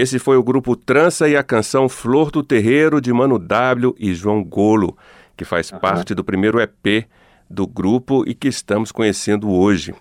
Esse 0.01 0.19
foi 0.19 0.39
o 0.39 0.43
grupo 0.43 0.75
Trança 0.75 1.29
e 1.29 1.37
a 1.37 1.43
canção 1.43 1.87
Flor 1.87 2.31
do 2.31 2.43
Terreiro 2.43 3.03
de 3.03 3.13
Mano 3.13 3.39
W 3.39 3.95
e 4.01 4.15
João 4.15 4.43
Golo, 4.43 4.97
que 5.37 5.45
faz 5.45 5.71
parte 5.71 6.15
do 6.15 6.25
primeiro 6.25 6.59
EP 6.59 7.07
do 7.51 7.67
grupo 7.67 8.25
e 8.27 8.33
que 8.33 8.49
estamos 8.49 8.91
conhecendo 8.91 9.51
hoje. 9.51 9.95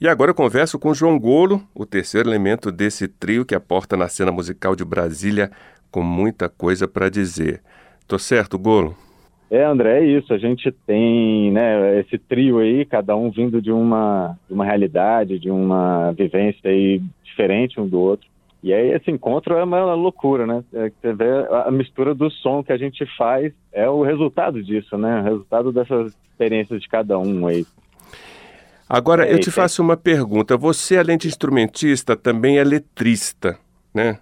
E 0.00 0.06
agora 0.06 0.30
eu 0.30 0.36
converso 0.36 0.78
com 0.78 0.94
João 0.94 1.18
Golo, 1.18 1.60
o 1.74 1.84
terceiro 1.84 2.28
elemento 2.28 2.70
desse 2.70 3.08
trio 3.08 3.44
que 3.44 3.52
aporta 3.52 3.96
na 3.96 4.06
cena 4.06 4.30
musical 4.30 4.76
de 4.76 4.84
Brasília 4.84 5.50
com 5.90 6.00
muita 6.00 6.48
coisa 6.48 6.86
para 6.86 7.08
dizer. 7.08 7.60
Tô 8.06 8.20
certo, 8.20 8.56
Golo? 8.56 8.94
É, 9.50 9.64
André, 9.64 9.98
é 9.98 10.04
isso. 10.04 10.32
A 10.32 10.38
gente 10.38 10.70
tem 10.86 11.50
né, 11.50 11.98
esse 11.98 12.18
trio 12.18 12.60
aí, 12.60 12.84
cada 12.84 13.16
um 13.16 13.32
vindo 13.32 13.60
de 13.60 13.72
uma, 13.72 14.38
de 14.46 14.54
uma 14.54 14.64
realidade, 14.64 15.40
de 15.40 15.50
uma 15.50 16.12
vivência 16.12 16.70
aí 16.70 17.02
diferente 17.24 17.80
um 17.80 17.88
do 17.88 17.98
outro. 17.98 18.29
E 18.62 18.72
aí 18.74 18.90
esse 18.92 19.10
encontro 19.10 19.54
é 19.56 19.64
uma 19.64 19.94
loucura, 19.94 20.46
né? 20.46 20.62
É, 20.74 20.90
Você 21.00 21.12
vê 21.14 21.30
a 21.50 21.70
mistura 21.70 22.14
do 22.14 22.30
som 22.30 22.62
que 22.62 22.72
a 22.72 22.76
gente 22.76 23.04
faz 23.16 23.52
é 23.72 23.88
o 23.88 24.02
resultado 24.02 24.62
disso, 24.62 24.98
né? 24.98 25.20
O 25.20 25.24
resultado 25.24 25.72
dessas 25.72 26.12
experiências 26.30 26.80
de 26.82 26.88
cada 26.88 27.18
um 27.18 27.46
aí. 27.46 27.64
Agora, 28.88 29.26
É, 29.26 29.32
eu 29.32 29.38
te 29.38 29.44
tem- 29.44 29.52
faço 29.54 29.82
uma 29.82 29.96
pergunta. 29.96 30.56
Você, 30.56 30.96
além 30.96 31.16
de 31.16 31.28
instrumentista, 31.28 32.16
também 32.16 32.58
é 32.58 32.64
letrista, 32.64 33.56
né? 33.94 34.18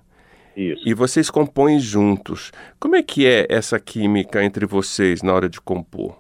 Isso. 0.57 0.83
E 0.89 0.93
vocês 0.93 1.31
compõem 1.31 1.79
juntos. 1.79 2.53
Como 2.79 2.97
é 2.97 3.03
que 3.03 3.27
é 3.27 3.47
essa 3.49 3.79
química 3.79 4.43
entre 4.45 4.67
vocês 4.67 5.23
na 5.23 5.33
hora 5.33 5.49
de 5.49 5.61
compor? 5.61 6.19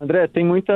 André, 0.00 0.26
tem 0.26 0.44
muita. 0.44 0.74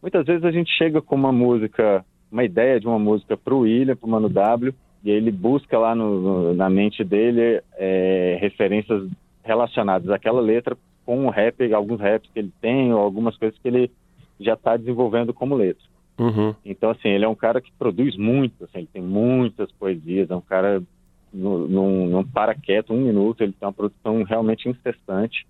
Muitas 0.00 0.24
vezes 0.26 0.44
a 0.44 0.50
gente 0.50 0.70
chega 0.76 1.00
com 1.02 1.14
uma 1.14 1.32
música, 1.32 2.04
uma 2.30 2.44
ideia 2.44 2.78
de 2.80 2.86
uma 2.86 2.98
música 2.98 3.36
para 3.36 3.54
o 3.54 3.60
William, 3.60 3.96
para 3.96 4.06
o 4.06 4.10
Mano 4.10 4.28
W, 4.28 4.74
e 5.04 5.10
ele 5.10 5.30
busca 5.30 5.78
lá 5.78 5.94
no- 5.94 6.54
na 6.54 6.70
mente 6.70 7.04
dele 7.04 7.62
é, 7.76 8.38
referências 8.40 9.08
relacionadas 9.42 10.08
àquela 10.10 10.40
letra 10.40 10.76
com 11.04 11.26
o 11.26 11.30
rap, 11.30 11.72
alguns 11.72 12.00
raps 12.00 12.30
que 12.32 12.38
ele 12.38 12.52
tem, 12.60 12.92
ou 12.92 13.00
algumas 13.00 13.36
coisas 13.36 13.58
que 13.58 13.68
ele 13.68 13.90
já 14.40 14.54
está 14.54 14.76
desenvolvendo 14.76 15.34
como 15.34 15.54
letra. 15.54 15.84
Uhum. 16.18 16.54
Então, 16.64 16.90
assim, 16.90 17.08
ele 17.08 17.24
é 17.24 17.28
um 17.28 17.34
cara 17.34 17.60
que 17.60 17.70
produz 17.72 18.16
muito, 18.16 18.64
assim, 18.64 18.78
ele 18.78 18.88
tem 18.92 19.02
muitas 19.02 19.70
poesias, 19.72 20.30
é 20.30 20.34
um 20.34 20.40
cara 20.40 20.82
não, 21.32 22.06
não, 22.06 22.24
para 22.24 22.54
quieto 22.54 22.92
um 22.92 23.00
minuto, 23.00 23.42
ele 23.42 23.52
tem 23.52 23.66
uma 23.66 23.72
produção 23.72 24.22
realmente 24.22 24.68
incessante 24.68 25.46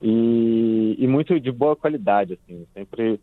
e, 0.00 0.96
e 0.98 1.06
muito 1.06 1.40
de 1.40 1.50
boa 1.50 1.74
qualidade, 1.74 2.34
assim, 2.34 2.66
sempre 2.74 3.18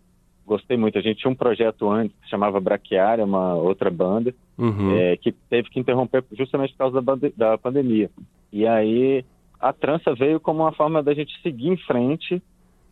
gostei 0.52 0.76
muito. 0.76 0.98
A 0.98 1.02
gente 1.02 1.20
tinha 1.22 1.32
um 1.32 1.36
projeto 1.36 1.90
antes 1.90 2.16
que 2.22 2.30
chamava 2.30 2.60
Braquiária, 2.60 3.24
uma 3.24 3.56
outra 3.56 3.90
banda, 3.90 4.34
Uhum. 4.58 4.96
é, 4.96 5.18
que 5.18 5.32
teve 5.32 5.70
que 5.70 5.80
interromper 5.80 6.24
justamente 6.34 6.74
por 6.74 6.80
causa 6.80 7.02
da, 7.02 7.16
da 7.36 7.58
pandemia. 7.58 8.12
E 8.52 8.68
aí 8.68 9.26
a 9.60 9.72
trança 9.74 10.14
veio 10.14 10.40
como 10.40 10.60
uma 10.60 10.72
forma 10.74 11.02
da 11.02 11.14
gente 11.14 11.32
seguir 11.42 11.70
em 11.70 11.78
frente, 11.78 12.42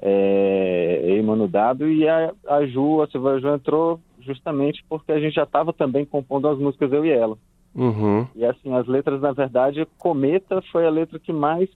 é, 0.01 1.01
eu 1.03 1.17
e 1.17 1.21
Mano 1.21 1.47
W, 1.47 1.91
e 1.93 2.07
a, 2.07 2.33
a 2.47 2.65
Ju, 2.65 3.01
a 3.01 3.07
Silva 3.07 3.39
Ju 3.39 3.49
entrou 3.49 3.99
justamente 4.21 4.83
porque 4.89 5.11
a 5.11 5.19
gente 5.19 5.35
já 5.35 5.43
estava 5.43 5.73
também 5.73 6.05
compondo 6.05 6.47
as 6.47 6.57
músicas 6.57 6.91
eu 6.91 7.05
e 7.05 7.11
ela. 7.11 7.37
Uhum. 7.75 8.25
E 8.35 8.45
assim, 8.45 8.73
as 8.73 8.87
letras, 8.87 9.21
na 9.21 9.31
verdade, 9.31 9.85
Cometa 9.97 10.61
foi 10.71 10.87
a 10.87 10.89
letra 10.89 11.19
que 11.19 11.33
mais 11.33 11.69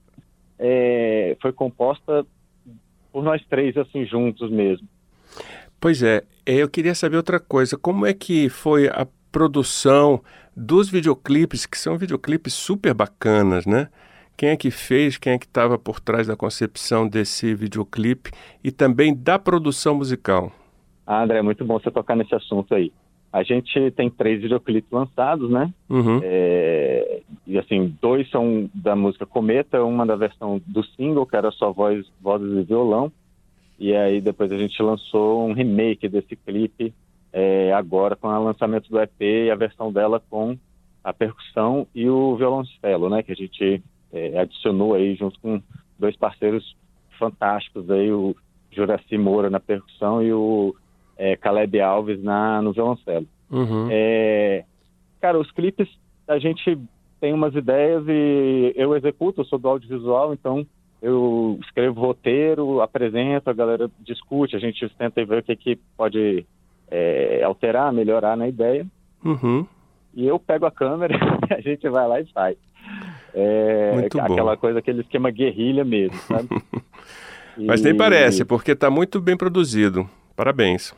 é, 0.58 1.36
foi 1.42 1.52
composta 1.52 2.26
por 3.12 3.24
nós 3.24 3.46
três, 3.46 3.78
assim, 3.78 4.06
juntos 4.06 4.50
mesmo. 4.50 4.88
Pois 5.84 6.02
é, 6.02 6.24
eh, 6.46 6.64
eu 6.64 6.70
queria 6.70 6.96
saber 6.96 7.18
outra 7.18 7.42
coisa. 7.42 7.78
Como 7.78 8.06
é 8.06 8.14
que 8.14 8.48
foi 8.48 8.88
a 8.88 9.06
produção 9.30 10.22
dos 10.56 10.90
videoclipes, 10.90 11.66
que 11.66 11.78
são 11.78 11.98
videoclipes 11.98 12.54
super 12.54 12.94
bacanas, 12.94 13.66
né? 13.66 13.90
Quem 14.38 14.48
é 14.48 14.56
que 14.56 14.72
fez, 14.72 15.18
quem 15.18 15.34
é 15.34 15.38
que 15.38 15.46
estava 15.46 15.78
por 15.78 16.00
trás 16.00 16.26
da 16.26 16.38
concepção 16.38 17.06
desse 17.06 17.54
videoclipe 17.54 18.32
e 18.64 18.72
também 18.72 19.14
da 19.14 19.38
produção 19.38 19.96
musical? 19.96 20.54
Ah, 21.06 21.22
André, 21.22 21.40
é 21.40 21.42
muito 21.42 21.66
bom 21.66 21.78
você 21.78 21.92
tocar 21.92 22.16
nesse 22.16 22.34
assunto 22.34 22.74
aí. 22.74 22.90
A 23.34 23.44
gente 23.44 23.92
tem 23.92 24.10
três 24.10 24.42
videoclipes 24.42 24.90
lançados, 24.90 25.52
né? 25.52 25.70
Uhum. 25.90 26.22
É, 26.24 27.24
e 27.46 27.60
assim, 27.60 27.94
dois 28.02 28.30
são 28.30 28.70
da 28.74 28.96
música 28.96 29.26
Cometa, 29.26 29.84
uma 29.84 30.06
da 30.06 30.16
versão 30.16 30.62
do 30.66 30.82
single, 30.96 31.26
que 31.26 31.36
era 31.36 31.52
só 31.52 31.74
voz, 31.74 32.06
vozes 32.22 32.58
e 32.58 32.64
violão. 32.64 33.12
E 33.80 33.96
aí 33.96 34.22
depois 34.22 34.52
a 34.52 34.58
gente 34.58 34.82
lançou 34.82 35.48
um 35.48 35.54
remake 35.54 36.08
desse 36.08 36.36
clipe 36.36 36.94
é, 37.32 37.74
agora 37.74 38.16
com 38.16 38.28
o 38.28 38.44
lançamento 38.44 38.90
do 38.90 39.00
EP 39.00 39.22
e 39.22 39.52
a 39.52 39.56
versão 39.56 39.92
dela 39.92 40.22
com 40.30 40.58
a 41.04 41.12
percussão 41.12 41.88
e 41.94 42.08
o 42.08 42.36
violoncelo, 42.36 43.10
né? 43.10 43.24
Que 43.24 43.32
a 43.32 43.36
gente 43.36 43.84
é, 44.14 44.40
adicionou 44.40 44.94
aí 44.94 45.16
junto 45.16 45.40
com 45.40 45.62
dois 45.98 46.16
parceiros 46.16 46.76
fantásticos 47.18 47.90
aí, 47.90 48.12
o 48.12 48.36
Juraci 48.72 49.18
Moura 49.18 49.50
na 49.50 49.60
percussão 49.60 50.22
e 50.22 50.32
o 50.32 50.76
é, 51.18 51.36
Caleb 51.36 51.80
Alves 51.82 52.24
na, 52.24 52.62
no 52.62 52.72
violoncelo. 52.72 53.28
Uhum. 53.52 53.88
É, 53.92 54.64
cara, 55.20 55.40
os 55.40 55.52
clipes 55.52 55.90
a 56.28 56.38
gente 56.38 56.78
tem 57.20 57.34
umas 57.34 57.56
ideias 57.56 58.04
e 58.08 58.74
eu 58.76 58.96
executo, 58.96 59.42
eu 59.42 59.46
sou 59.46 59.58
do 59.58 59.70
audiovisual, 59.70 60.34
então 60.34 60.66
eu 61.04 61.60
escrevo 61.62 62.00
roteiro, 62.00 62.80
apresento, 62.82 63.50
a 63.50 63.54
galera 63.54 63.92
discute, 64.00 64.56
a 64.56 64.60
gente 64.60 64.88
tenta 64.98 65.24
ver 65.26 65.40
o 65.40 65.44
que, 65.44 65.54
que 65.56 65.76
pode 65.98 66.46
é, 66.90 67.44
alterar, 67.44 67.92
melhorar 67.92 68.38
na 68.38 68.48
ideia. 68.48 68.88
Uhum. 69.24 69.68
E 70.16 70.26
eu 70.26 70.40
pego 70.40 70.66
a 70.66 70.72
câmera 70.72 71.14
e 71.14 71.18
a 71.54 71.60
gente 71.60 71.88
vai 71.90 72.08
lá 72.08 72.22
e 72.22 72.26
faz. 72.32 72.56
É, 73.34 73.92
Muito 73.94 74.18
bom. 74.18 74.24
aquela 74.24 74.56
coisa, 74.56 74.80
aquele 74.80 75.02
esquema 75.02 75.30
guerrilha 75.30 75.84
mesmo, 75.84 76.16
sabe? 76.20 76.48
Mas 77.58 77.82
nem 77.82 77.94
E- 77.94 77.98
parece, 77.98 78.46
porque 78.46 78.72
está 78.72 78.90
muito 78.90 79.20
bem 79.20 79.36
produzido. 79.36 80.10
Parabéns. 80.38 80.96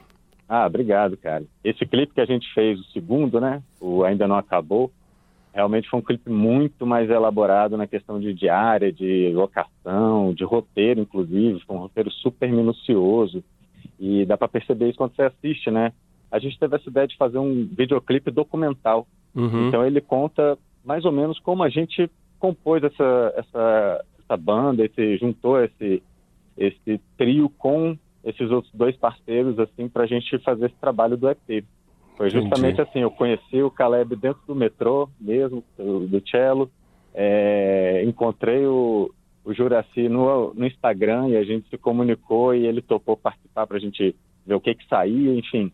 Ah, 0.48 0.68
obrigado, 0.68 1.18
cara. 1.18 1.44
Esse 1.64 1.84
clipe 1.86 2.14
que 2.14 2.22
a 2.22 2.26
gente 2.26 2.46
fez, 2.54 2.80
o 2.80 2.84
segundo, 2.92 3.42
né? 3.42 3.64
O 3.82 4.04
Ainda 4.04 4.28
Não 4.28 4.36
Acabou, 4.38 4.92
realmente 5.56 5.90
foi 5.90 6.00
um 6.00 6.04
clipe 6.04 6.30
muito 6.30 6.86
mais 6.86 7.10
elaborado 7.10 7.78
na 7.78 7.88
questão 7.88 8.20
de 8.20 8.34
diária, 8.34 8.92
de 8.92 9.32
locação, 9.34 10.34
de 10.34 10.44
roteiro, 10.44 11.00
inclusive. 11.00 11.62
Foi 11.62 11.78
um 11.78 11.80
roteiro 11.80 12.12
super 12.12 12.52
minucioso. 12.52 13.42
E 13.98 14.26
dá 14.26 14.38
para 14.38 14.50
perceber 14.50 14.90
isso 14.90 14.98
quando 14.98 15.16
você 15.16 15.22
assiste, 15.24 15.72
né? 15.72 15.94
A 16.30 16.40
gente 16.40 16.60
teve 16.60 16.76
essa 16.76 16.90
ideia 16.90 17.08
de 17.08 17.16
fazer 17.16 17.38
um 17.38 17.66
videoclipe 17.66 18.30
documental. 18.30 19.08
Uhum. 19.34 19.70
Então 19.70 19.86
ele 19.86 20.02
conta 20.02 20.58
mais 20.84 21.06
ou 21.06 21.12
menos 21.14 21.40
como 21.40 21.64
a 21.64 21.70
gente 21.70 22.12
compôs 22.38 22.84
essa, 22.84 23.34
essa, 23.38 24.06
essa 24.20 24.38
banda, 24.38 24.84
esse, 24.84 25.18
juntou 25.18 25.64
esse, 25.64 26.04
esse 26.58 27.00
trio 27.18 27.50
com 27.58 27.98
esses 28.26 28.52
outros 28.52 28.74
dois 28.74 28.98
parceiros, 28.98 29.58
assim, 29.58 29.88
para 29.88 30.04
a 30.04 30.08
gente 30.08 30.38
fazer 30.40 30.66
esse 30.66 30.76
trabalho 30.82 31.16
do 31.16 31.30
EP. 31.30 31.64
Foi 32.16 32.28
Entendi. 32.28 32.44
justamente 32.44 32.82
assim, 32.82 33.00
eu 33.00 33.12
conheci 33.12 33.62
o 33.62 33.72
Caleb 33.72 34.16
dentro 34.16 34.42
do 34.48 34.56
metrô 34.56 35.10
mesmo, 35.20 35.64
do, 35.78 36.08
do 36.08 36.30
cello, 36.30 36.72
é, 37.14 38.04
encontrei 38.06 38.66
o, 38.66 39.12
o 39.44 39.54
Juraci 39.54 40.10
no, 40.10 40.54
no 40.54 40.66
Instagram 40.66 41.30
e 41.30 41.38
a 41.38 41.44
gente 41.44 41.70
se 41.70 41.78
comunicou 41.78 42.56
e 42.56 42.66
ele 42.66 42.82
topou 42.82 43.18
participar 43.18 43.68
para 43.68 43.78
a 43.78 43.80
gente 43.80 44.16
ver 44.46 44.56
o 44.56 44.62
que 44.62 44.76
que 44.76 44.88
saía, 44.88 45.34
enfim. 45.34 45.72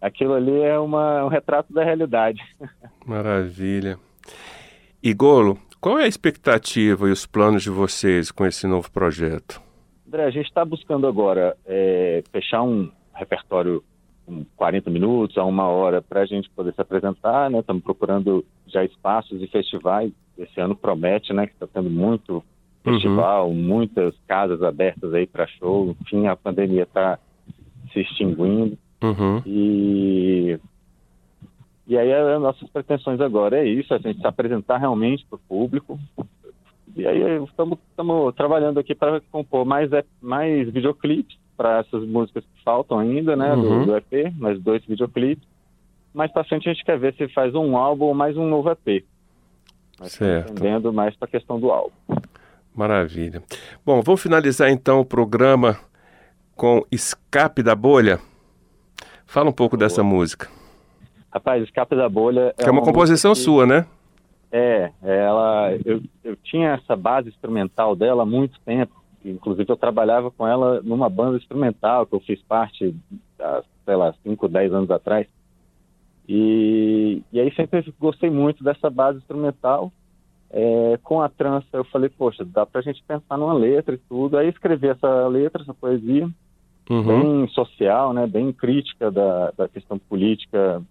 Aquilo 0.00 0.34
ali 0.34 0.60
é 0.60 0.78
uma, 0.78 1.24
um 1.24 1.28
retrato 1.28 1.72
da 1.72 1.82
realidade. 1.82 2.40
Maravilha. 3.06 3.98
Igolo, 5.02 5.58
qual 5.80 5.98
é 5.98 6.04
a 6.04 6.08
expectativa 6.08 7.08
e 7.08 7.12
os 7.12 7.26
planos 7.26 7.62
de 7.62 7.70
vocês 7.70 8.30
com 8.30 8.44
esse 8.46 8.66
novo 8.66 8.90
projeto? 8.90 9.62
André, 10.06 10.24
a 10.24 10.30
gente 10.30 10.46
está 10.46 10.64
buscando 10.64 11.06
agora 11.06 11.56
é, 11.66 12.22
fechar 12.30 12.62
um 12.62 12.90
repertório 13.14 13.82
40 14.56 14.90
minutos 14.90 15.36
a 15.36 15.44
uma 15.44 15.66
hora 15.66 16.00
para 16.00 16.20
a 16.20 16.26
gente 16.26 16.48
poder 16.50 16.72
se 16.74 16.80
apresentar, 16.80 17.50
né? 17.50 17.60
Estamos 17.60 17.82
procurando 17.82 18.44
já 18.66 18.84
espaços 18.84 19.42
e 19.42 19.46
festivais. 19.46 20.12
Esse 20.36 20.60
ano 20.60 20.74
promete, 20.74 21.32
né? 21.32 21.46
Que 21.46 21.52
está 21.52 21.66
tendo 21.66 21.90
muito 21.90 22.42
festival, 22.82 23.52
muitas 23.52 24.14
casas 24.26 24.62
abertas 24.62 25.12
aí 25.14 25.26
para 25.26 25.46
show. 25.46 25.94
Enfim, 26.00 26.26
a 26.26 26.36
pandemia 26.36 26.82
está 26.82 27.18
se 27.92 28.00
extinguindo. 28.00 28.76
Uhum. 29.02 29.42
E, 29.46 30.58
e 31.86 31.98
aí 31.98 32.12
as 32.12 32.40
nossas 32.40 32.68
pretensões 32.70 33.20
agora 33.20 33.58
é 33.58 33.66
isso, 33.66 33.92
a 33.92 33.98
gente 33.98 34.20
se 34.20 34.26
apresentar 34.26 34.78
realmente 34.78 35.24
para 35.26 35.36
o 35.36 35.40
público. 35.48 35.98
E 36.96 37.06
aí 37.06 37.20
estamos 37.44 37.78
trabalhando 38.36 38.78
aqui 38.78 38.94
para 38.94 39.20
compor 39.32 39.64
mais, 39.64 39.90
mais 40.20 40.70
videoclipes 40.70 41.43
para 41.56 41.78
essas 41.80 42.06
músicas 42.06 42.44
que 42.44 42.62
faltam 42.64 42.98
ainda, 42.98 43.36
né, 43.36 43.54
do- 43.54 43.62
Uhum. 43.62 43.86
do, 43.86 43.96
EP, 43.96 44.30
mais 44.38 44.60
dois 44.60 44.84
videoclipes. 44.84 45.46
Mais 46.12 46.30
para 46.32 46.44
frente 46.44 46.68
a 46.68 46.72
gente 46.72 46.84
quer 46.84 46.98
ver 46.98 47.14
se 47.14 47.28
faz 47.28 47.54
um 47.54 47.76
álbum 47.76 48.06
ou 48.06 48.14
mais 48.14 48.36
um 48.36 48.46
novo 48.48 48.70
EP. 48.70 49.04
Mas 49.98 50.12
Certo. 50.12 50.52
entendendo 50.52 50.92
mais 50.92 51.14
para 51.16 51.26
a 51.26 51.30
questão 51.30 51.58
do 51.58 51.70
álbum. 51.70 51.92
Maravilha. 52.74 53.42
Bom, 53.84 54.00
vamos 54.02 54.22
finalizar 54.22 54.68
então 54.70 55.00
o 55.00 55.04
programa 55.04 55.78
com 56.56 56.84
Escape 56.90 57.62
da 57.62 57.74
Bolha. 57.74 58.18
Fala 59.26 59.48
um 59.50 59.52
pouco 59.52 59.76
dessa 59.76 60.02
música. 60.02 60.48
Rapaz, 61.32 61.62
Escape 61.64 61.96
da 61.96 62.08
Bolha... 62.08 62.54
Que 62.56 62.62
é 62.64 62.66
uma 62.66 62.74
música 62.80 62.92
composição 62.92 63.32
que- 63.32 63.38
sua, 63.40 63.66
né? 63.66 63.86
É, 64.52 64.92
ela, 65.02 65.72
eu, 65.84 66.00
eu 66.22 66.36
tinha 66.36 66.74
essa 66.74 66.94
base 66.94 67.28
instrumental 67.28 67.96
dela 67.96 68.22
há 68.22 68.26
muito 68.26 68.58
tempo. 68.64 68.92
Inclusive, 69.24 69.70
eu 69.70 69.76
trabalhava 69.76 70.30
com 70.30 70.46
ela 70.46 70.82
numa 70.82 71.08
banda 71.08 71.38
instrumental 71.38 72.06
que 72.06 72.14
eu 72.14 72.20
fiz 72.20 72.40
parte, 72.42 72.94
há, 73.40 73.62
sei 73.84 73.96
lá, 73.96 74.14
5, 74.22 74.48
10 74.48 74.72
anos 74.74 74.90
atrás. 74.90 75.26
E, 76.28 77.22
e 77.32 77.40
aí 77.40 77.54
sempre 77.54 77.84
gostei 77.98 78.30
muito 78.30 78.62
dessa 78.62 78.90
base 78.90 79.18
instrumental. 79.18 79.92
é, 80.50 80.98
com 81.02 81.20
a 81.20 81.28
trança 81.28 81.66
eu 81.72 81.84
falei, 81.84 82.08
poxa, 82.08 82.44
dá 82.44 82.64
pra 82.64 82.80
gente 82.80 83.02
pensar 83.02 83.36
numa 83.36 83.54
letra 83.54 83.94
e 83.94 83.98
tudo. 83.98 84.36
Aí 84.38 84.48
escrevi 84.48 84.88
essa 84.88 85.26
letra, 85.26 85.62
essa 85.62 85.74
poesia, 85.74 86.28
Uhum. 86.88 87.02
bem 87.02 87.48
social, 87.48 88.12
né, 88.12 88.26
bem 88.26 88.52
crítica 88.52 89.10
da, 89.10 89.50
da 89.52 89.68
questão 89.68 89.98
política 89.98 90.82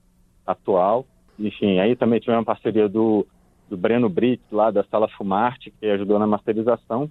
atual. 0.45 1.05
Enfim, 1.39 1.79
aí 1.79 1.95
também 1.95 2.19
tivemos 2.19 2.39
uma 2.39 2.45
parceria 2.45 2.89
do, 2.89 3.25
do 3.69 3.77
Breno 3.77 4.09
Brits, 4.09 4.45
lá 4.51 4.69
da 4.71 4.83
Sala 4.85 5.07
Fumarte, 5.09 5.71
que 5.79 5.85
ajudou 5.85 6.19
na 6.19 6.27
masterização. 6.27 7.09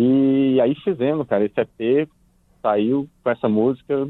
E 0.00 0.60
aí 0.60 0.76
fizemos, 0.76 1.26
cara, 1.26 1.44
esse 1.44 1.60
EP 1.60 2.08
saiu 2.62 3.08
com 3.24 3.30
essa 3.30 3.48
música 3.48 4.08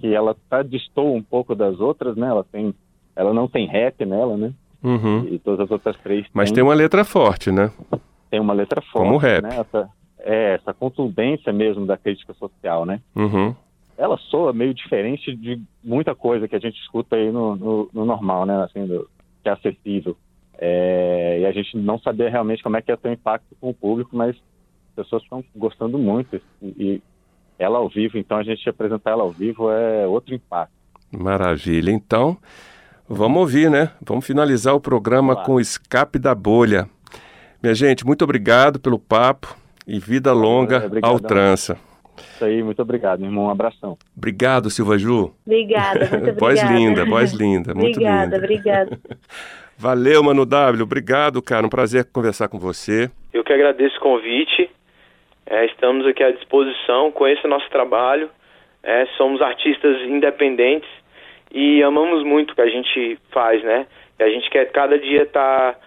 que 0.00 0.12
ela 0.12 0.34
tá 0.50 0.64
distou 0.64 1.14
um 1.14 1.22
pouco 1.22 1.54
das 1.54 1.78
outras, 1.78 2.16
né? 2.16 2.26
Ela 2.26 2.42
tem, 2.42 2.74
ela 3.14 3.32
não 3.32 3.46
tem 3.46 3.64
rap 3.68 4.04
nela, 4.04 4.36
né? 4.36 4.52
Uhum. 4.82 5.28
E 5.30 5.38
todas 5.38 5.60
as 5.60 5.70
outras 5.70 5.96
três 5.98 6.26
Mas 6.34 6.48
têm, 6.50 6.56
tem 6.56 6.64
uma 6.64 6.74
letra 6.74 7.04
forte, 7.04 7.52
né? 7.52 7.70
tem 8.28 8.40
uma 8.40 8.52
letra 8.52 8.80
forte, 8.80 9.06
Como 9.06 9.16
rap. 9.16 9.42
né? 9.44 9.60
Essa, 9.60 9.88
é, 10.18 10.54
essa 10.54 10.74
contundência 10.74 11.52
mesmo 11.52 11.86
da 11.86 11.96
crítica 11.96 12.34
social, 12.34 12.84
né? 12.84 13.00
Uhum. 13.14 13.54
ela 13.96 14.16
soa 14.16 14.52
meio 14.52 14.74
diferente 14.74 15.34
de 15.36 15.60
muita 15.84 16.14
coisa 16.16 16.48
que 16.48 16.56
a 16.56 16.60
gente 16.60 16.80
escuta 16.80 17.14
aí 17.14 17.30
no, 17.30 17.54
no, 17.54 17.90
no 17.92 18.04
normal, 18.04 18.44
né? 18.44 18.60
Assim, 18.64 18.84
do- 18.86 19.08
que 19.42 19.48
é 19.48 19.52
acessível. 19.52 20.16
É, 20.60 21.38
e 21.42 21.46
a 21.46 21.52
gente 21.52 21.76
não 21.76 21.98
sabia 22.00 22.28
realmente 22.28 22.62
como 22.64 22.76
é 22.76 22.82
que 22.82 22.90
ia 22.90 22.96
ter 22.96 23.08
o 23.08 23.12
impacto 23.12 23.56
com 23.60 23.70
o 23.70 23.74
público, 23.74 24.16
mas 24.16 24.30
as 24.30 24.42
pessoas 24.98 25.22
estão 25.22 25.44
gostando 25.54 25.98
muito. 25.98 26.40
E, 26.62 26.74
e 26.78 27.02
ela 27.58 27.78
ao 27.78 27.88
vivo, 27.88 28.18
então 28.18 28.36
a 28.36 28.42
gente 28.42 28.68
apresentar 28.68 29.12
ela 29.12 29.22
ao 29.22 29.30
vivo 29.30 29.70
é 29.70 30.06
outro 30.06 30.34
impacto. 30.34 30.72
Maravilha. 31.12 31.90
Então, 31.90 32.36
vamos 33.08 33.38
ouvir, 33.38 33.70
né? 33.70 33.90
Vamos 34.04 34.26
finalizar 34.26 34.74
o 34.74 34.80
programa 34.80 35.34
lá. 35.34 35.44
com 35.44 35.54
o 35.54 35.60
Escape 35.60 36.18
da 36.18 36.34
Bolha. 36.34 36.88
Minha 37.62 37.74
gente, 37.74 38.06
muito 38.06 38.22
obrigado 38.22 38.78
pelo 38.78 38.98
papo 38.98 39.56
e 39.86 39.98
vida 39.98 40.32
longa 40.32 40.80
ao 40.80 40.86
obrigadão. 40.86 41.18
Trança. 41.18 41.78
Isso 42.34 42.44
aí, 42.44 42.62
muito 42.62 42.82
obrigado, 42.82 43.20
meu 43.20 43.28
irmão. 43.28 43.44
Um 43.44 43.50
abração. 43.50 43.96
Obrigado, 44.16 44.70
Silva 44.70 44.98
Ju. 44.98 45.32
Obrigada, 45.46 46.00
muito 46.00 46.14
obrigada. 46.14 46.40
Voz 46.40 46.62
linda, 46.62 47.04
voz 47.04 47.32
linda, 47.32 47.74
muito 47.74 47.96
obrigada, 47.96 48.24
linda. 48.24 48.36
obrigada. 48.38 49.00
Valeu, 49.78 50.22
Mano 50.24 50.44
W. 50.44 50.82
Obrigado, 50.82 51.40
cara. 51.40 51.64
Um 51.64 51.68
prazer 51.68 52.04
conversar 52.06 52.48
com 52.48 52.58
você. 52.58 53.08
Eu 53.32 53.44
que 53.44 53.52
agradeço 53.52 53.96
o 53.98 54.00
convite. 54.00 54.68
É, 55.50 55.64
estamos 55.66 56.06
aqui 56.06 56.22
à 56.22 56.30
disposição. 56.30 57.10
Conheça 57.10 57.46
o 57.46 57.50
nosso 57.50 57.68
trabalho. 57.70 58.30
É, 58.82 59.06
somos 59.16 59.40
artistas 59.40 60.02
independentes 60.02 60.88
e 61.50 61.82
amamos 61.82 62.22
muito 62.22 62.52
o 62.52 62.54
que 62.54 62.60
a 62.60 62.68
gente 62.68 63.18
faz, 63.32 63.62
né? 63.62 63.86
E 64.18 64.22
a 64.22 64.28
gente 64.28 64.48
quer 64.50 64.70
cada 64.70 64.98
dia 64.98 65.22
estar 65.22 65.78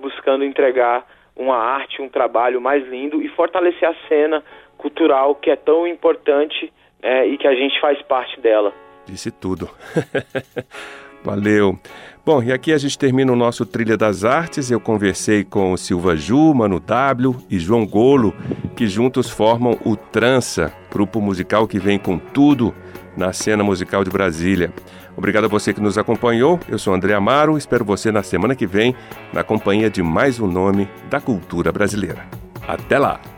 buscando 0.00 0.44
entregar 0.44 1.06
uma 1.36 1.56
arte, 1.56 2.02
um 2.02 2.08
trabalho 2.08 2.60
mais 2.60 2.84
lindo 2.88 3.22
e 3.22 3.28
fortalecer 3.28 3.88
a 3.88 3.94
cena 4.08 4.42
cultural 4.76 5.36
que 5.36 5.50
é 5.50 5.56
tão 5.56 5.86
importante 5.86 6.72
é, 7.00 7.26
e 7.26 7.38
que 7.38 7.46
a 7.46 7.54
gente 7.54 7.80
faz 7.80 8.00
parte 8.02 8.40
dela. 8.40 8.72
Disse 9.08 9.30
tudo. 9.30 9.68
Valeu. 11.24 11.78
Bom, 12.24 12.42
e 12.42 12.52
aqui 12.52 12.72
a 12.72 12.78
gente 12.78 12.98
termina 12.98 13.32
o 13.32 13.36
nosso 13.36 13.64
Trilha 13.64 13.96
das 13.96 14.24
Artes. 14.24 14.70
Eu 14.70 14.78
conversei 14.78 15.42
com 15.42 15.76
Silva 15.76 16.14
Ju, 16.14 16.52
Mano 16.54 16.78
W 16.78 17.36
e 17.50 17.58
João 17.58 17.86
Golo, 17.86 18.34
que 18.76 18.86
juntos 18.86 19.30
formam 19.30 19.78
o 19.84 19.96
Trança, 19.96 20.72
grupo 20.92 21.20
musical 21.20 21.66
que 21.66 21.78
vem 21.78 21.98
com 21.98 22.18
tudo 22.18 22.74
na 23.16 23.32
cena 23.32 23.64
musical 23.64 24.04
de 24.04 24.10
Brasília. 24.10 24.72
Obrigado 25.16 25.44
a 25.44 25.48
você 25.48 25.74
que 25.74 25.80
nos 25.80 25.98
acompanhou. 25.98 26.60
Eu 26.68 26.78
sou 26.78 26.94
André 26.94 27.14
Amaro. 27.14 27.58
Espero 27.58 27.84
você 27.84 28.12
na 28.12 28.22
semana 28.22 28.54
que 28.54 28.66
vem, 28.66 28.94
na 29.32 29.42
companhia 29.42 29.90
de 29.90 30.02
mais 30.02 30.38
um 30.38 30.46
nome 30.46 30.88
da 31.10 31.20
cultura 31.20 31.72
brasileira. 31.72 32.24
Até 32.66 32.98
lá! 32.98 33.37